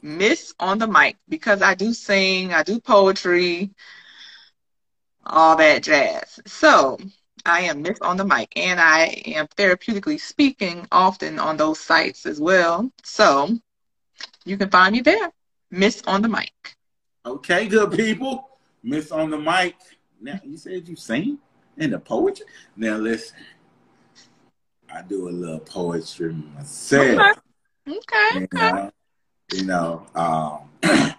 [0.01, 3.71] Miss on the mic because I do sing, I do poetry,
[5.25, 6.39] all that jazz.
[6.45, 6.97] So
[7.45, 12.25] I am Miss on the mic and I am therapeutically speaking often on those sites
[12.25, 12.91] as well.
[13.03, 13.57] So
[14.45, 15.31] you can find me there,
[15.71, 16.75] Miss on the mic.
[17.25, 18.49] Okay, good people.
[18.83, 19.75] Miss on the mic.
[20.21, 21.37] Now you said you sing
[21.77, 22.45] in the poetry.
[22.75, 23.37] Now listen,
[24.93, 27.37] I do a little poetry myself.
[27.87, 27.97] Okay.
[27.97, 28.37] okay.
[28.41, 28.91] You know,
[29.53, 30.59] you know um,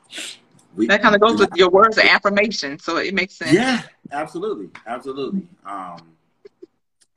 [0.77, 3.53] we, that kind of goes with your words of affirmation, so it makes sense.
[3.53, 3.83] Yeah,
[4.13, 5.47] absolutely, absolutely.
[5.65, 6.15] Um,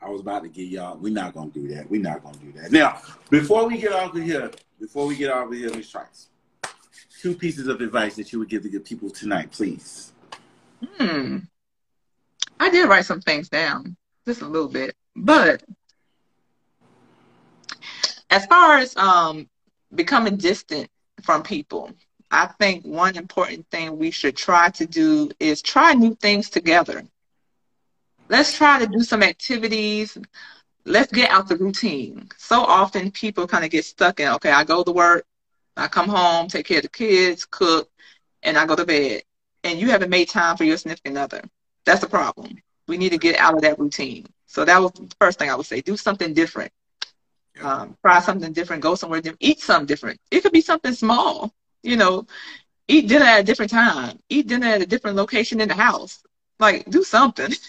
[0.01, 0.97] I was about to get y'all.
[0.97, 1.89] We're not gonna do that.
[1.89, 2.71] We're not gonna do that.
[2.71, 6.27] Now, before we get off of here, before we get off of here, Miss Trice,
[7.21, 10.13] two pieces of advice that you would give to the people tonight, please.
[10.97, 11.39] Hmm.
[12.59, 15.63] I did write some things down, just a little bit, but
[18.29, 19.49] as far as um
[19.93, 20.89] becoming distant
[21.23, 21.91] from people,
[22.29, 27.03] I think one important thing we should try to do is try new things together.
[28.29, 30.17] Let's try to do some activities.
[30.83, 32.29] Let's get out the routine.
[32.37, 35.25] So often people kind of get stuck in, okay, I go to work,
[35.77, 37.89] I come home, take care of the kids, cook,
[38.43, 39.23] and I go to bed.
[39.63, 41.41] And you haven't made time for your significant other.
[41.85, 42.57] That's the problem.
[42.87, 44.27] We need to get out of that routine.
[44.45, 45.81] So that was the first thing I would say.
[45.81, 46.71] Do something different.
[47.61, 48.83] Um, try something different.
[48.83, 49.41] Go somewhere different.
[49.41, 50.19] Eat something different.
[50.31, 51.53] It could be something small
[51.83, 52.25] you know,
[52.87, 56.21] eat dinner at a different time, eat dinner at a different location in the house.
[56.59, 57.51] Like, do something.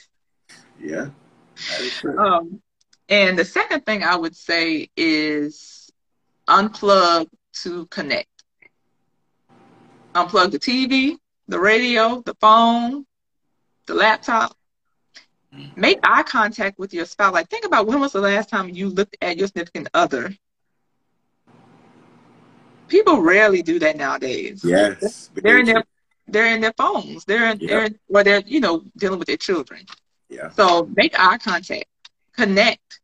[0.80, 1.08] Yeah.
[2.18, 2.62] Um,
[3.08, 5.90] and the second thing I would say is
[6.48, 7.28] unplug
[7.62, 8.28] to connect.
[10.14, 11.16] Unplug the TV,
[11.48, 13.06] the radio, the phone,
[13.86, 14.56] the laptop.
[15.76, 17.32] Make eye contact with your spouse.
[17.32, 20.32] Like, think about when was the last time you looked at your significant other
[22.88, 24.62] people rarely do that nowadays.
[24.64, 25.84] Yes, they're in their
[26.26, 27.24] they're in their phones.
[27.24, 29.86] They're in, they're in, or they're you know dealing with their children.
[30.28, 30.50] Yeah.
[30.50, 31.86] So make eye contact,
[32.32, 33.00] connect.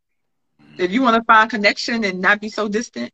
[0.60, 0.80] Mm-hmm.
[0.82, 3.12] If you want to find connection and not be so distant,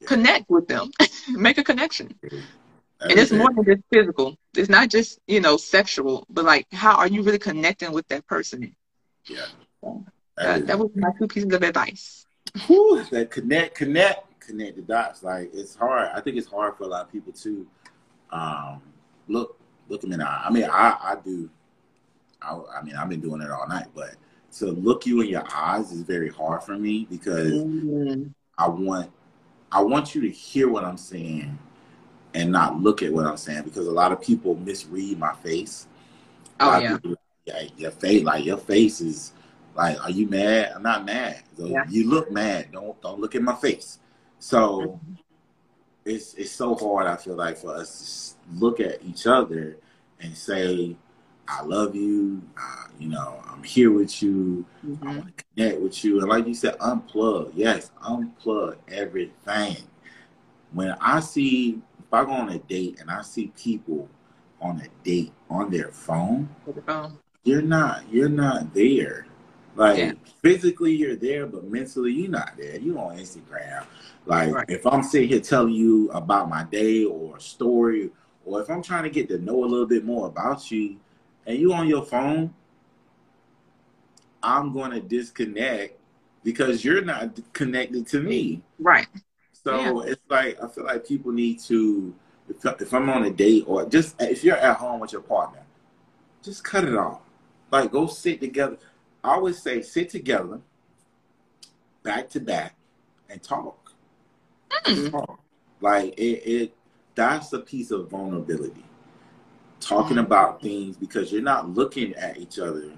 [0.00, 0.08] yeah.
[0.08, 0.90] connect with them.
[1.30, 2.14] make a connection.
[2.22, 2.42] and
[3.00, 4.36] it's more than just physical.
[4.54, 8.26] It's not just you know sexual, but like how are you really connecting with that
[8.26, 8.74] person?
[9.26, 9.46] Yeah.
[9.82, 10.04] So,
[10.36, 12.26] that, that was my two pieces of advice.
[12.66, 15.22] Whew, that connect, connect connect the dots.
[15.22, 16.10] Like it's hard.
[16.14, 17.66] I think it's hard for a lot of people to
[18.30, 18.82] um,
[19.28, 20.42] look look them in the eye.
[20.46, 21.50] I mean, I I do.
[22.42, 24.14] I, I mean, I've been doing it all night, but
[24.58, 28.28] to look you in your eyes is very hard for me because mm-hmm.
[28.58, 29.10] I want
[29.70, 31.58] I want you to hear what I'm saying
[32.34, 35.86] and not look at what I'm saying because a lot of people misread my face.
[36.60, 36.96] Oh yeah.
[36.96, 39.32] People, yeah, your face like your face is
[39.74, 40.72] like, are you mad?
[40.74, 41.42] I'm not mad.
[41.56, 41.84] So yeah.
[41.88, 42.72] You look mad.
[42.72, 43.98] Don't don't look at my face.
[44.38, 45.00] So
[46.04, 47.06] it's it's so hard.
[47.06, 49.76] I feel like for us to look at each other
[50.20, 50.96] and say,
[51.48, 54.64] "I love you." Uh, you know, I'm here with you.
[54.86, 55.08] Mm-hmm.
[55.08, 56.20] I want to connect with you.
[56.20, 57.52] And like you said, unplug.
[57.54, 59.76] Yes, unplug everything.
[60.72, 64.08] When I see, if I go on a date and I see people
[64.60, 66.48] on a date on their phone,
[66.86, 67.18] phone.
[67.44, 69.26] you're not you're not there.
[69.76, 70.12] Like yeah.
[70.42, 72.78] physically you're there, but mentally you're not there.
[72.78, 73.84] You on Instagram.
[74.24, 74.66] Like right.
[74.68, 78.10] if I'm sitting here telling you about my day or a story,
[78.44, 80.96] or if I'm trying to get to know a little bit more about you,
[81.46, 82.52] and you on your phone,
[84.42, 85.98] I'm going to disconnect
[86.42, 88.62] because you're not connected to me.
[88.78, 89.08] Right.
[89.52, 90.12] So yeah.
[90.12, 92.14] it's like I feel like people need to
[92.48, 95.62] if, if I'm on a date or just if you're at home with your partner,
[96.42, 97.20] just cut it off.
[97.70, 98.78] Like go sit together.
[99.26, 100.60] I always say sit together,
[102.02, 102.76] back to back,
[103.28, 103.92] and talk.
[104.84, 105.10] Mm.
[105.10, 105.40] talk.
[105.80, 106.74] Like it, it
[107.14, 108.84] that's a piece of vulnerability.
[109.80, 110.24] Talking mm.
[110.24, 112.92] about things because you're not looking at each other,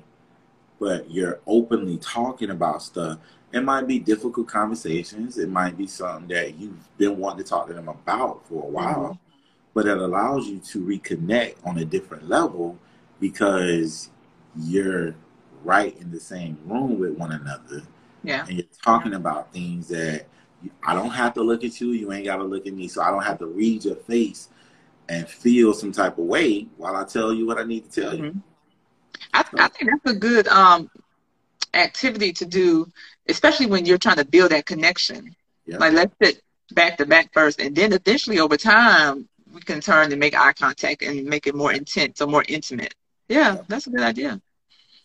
[0.79, 3.18] but you're openly talking about stuff.
[3.53, 5.39] It might be difficult conversations.
[5.39, 8.68] It might be something that you've been wanting to talk to them about for a
[8.68, 8.97] while.
[8.97, 9.24] Mm-hmm
[9.79, 12.76] but it allows you to reconnect on a different level
[13.20, 14.11] because
[14.57, 15.14] you're
[15.65, 17.83] right in the same room with one another.
[18.25, 18.45] Yeah.
[18.47, 20.27] And you're talking about things that
[20.83, 22.89] I don't have to look at you, you ain't got to look at me.
[22.89, 24.49] So I don't have to read your face
[25.09, 28.15] and feel some type of way while I tell you what I need to tell
[28.15, 28.25] you.
[28.25, 28.39] Mm-hmm.
[29.35, 30.91] I, I think that's a good um,
[31.75, 32.91] activity to do,
[33.29, 35.35] especially when you're trying to build that connection.
[35.67, 35.79] Yeah.
[35.79, 36.43] Like let's sit
[36.73, 40.53] back to back first, and then eventually over time, we can turn and make eye
[40.53, 42.95] contact and make it more intense or more intimate.
[43.29, 44.41] Yeah, that's a good idea.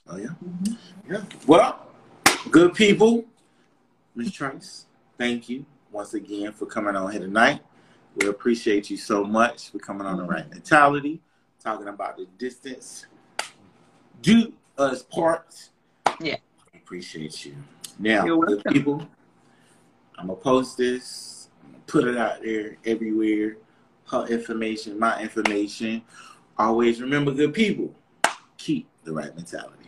[0.08, 0.74] Oh yeah, mm-hmm.
[1.12, 1.24] yeah.
[1.47, 1.88] Well,
[2.51, 3.26] good people,
[4.16, 4.32] Ms.
[4.32, 4.86] Trace,
[5.18, 7.62] thank you once again for coming on here tonight.
[8.16, 11.22] We appreciate you so much for coming on the Wright Mentality,
[11.62, 13.06] talking about the distance
[14.22, 15.70] do us part.
[16.20, 16.38] Yeah,
[16.76, 17.56] appreciate you.
[17.99, 19.08] Now, good people,
[20.18, 21.49] I'm gonna post this,
[21.88, 23.58] put it out there everywhere
[24.14, 26.01] her information, my information.
[26.58, 27.93] Always remember good people.
[28.58, 29.82] Keep the Wright Mentality.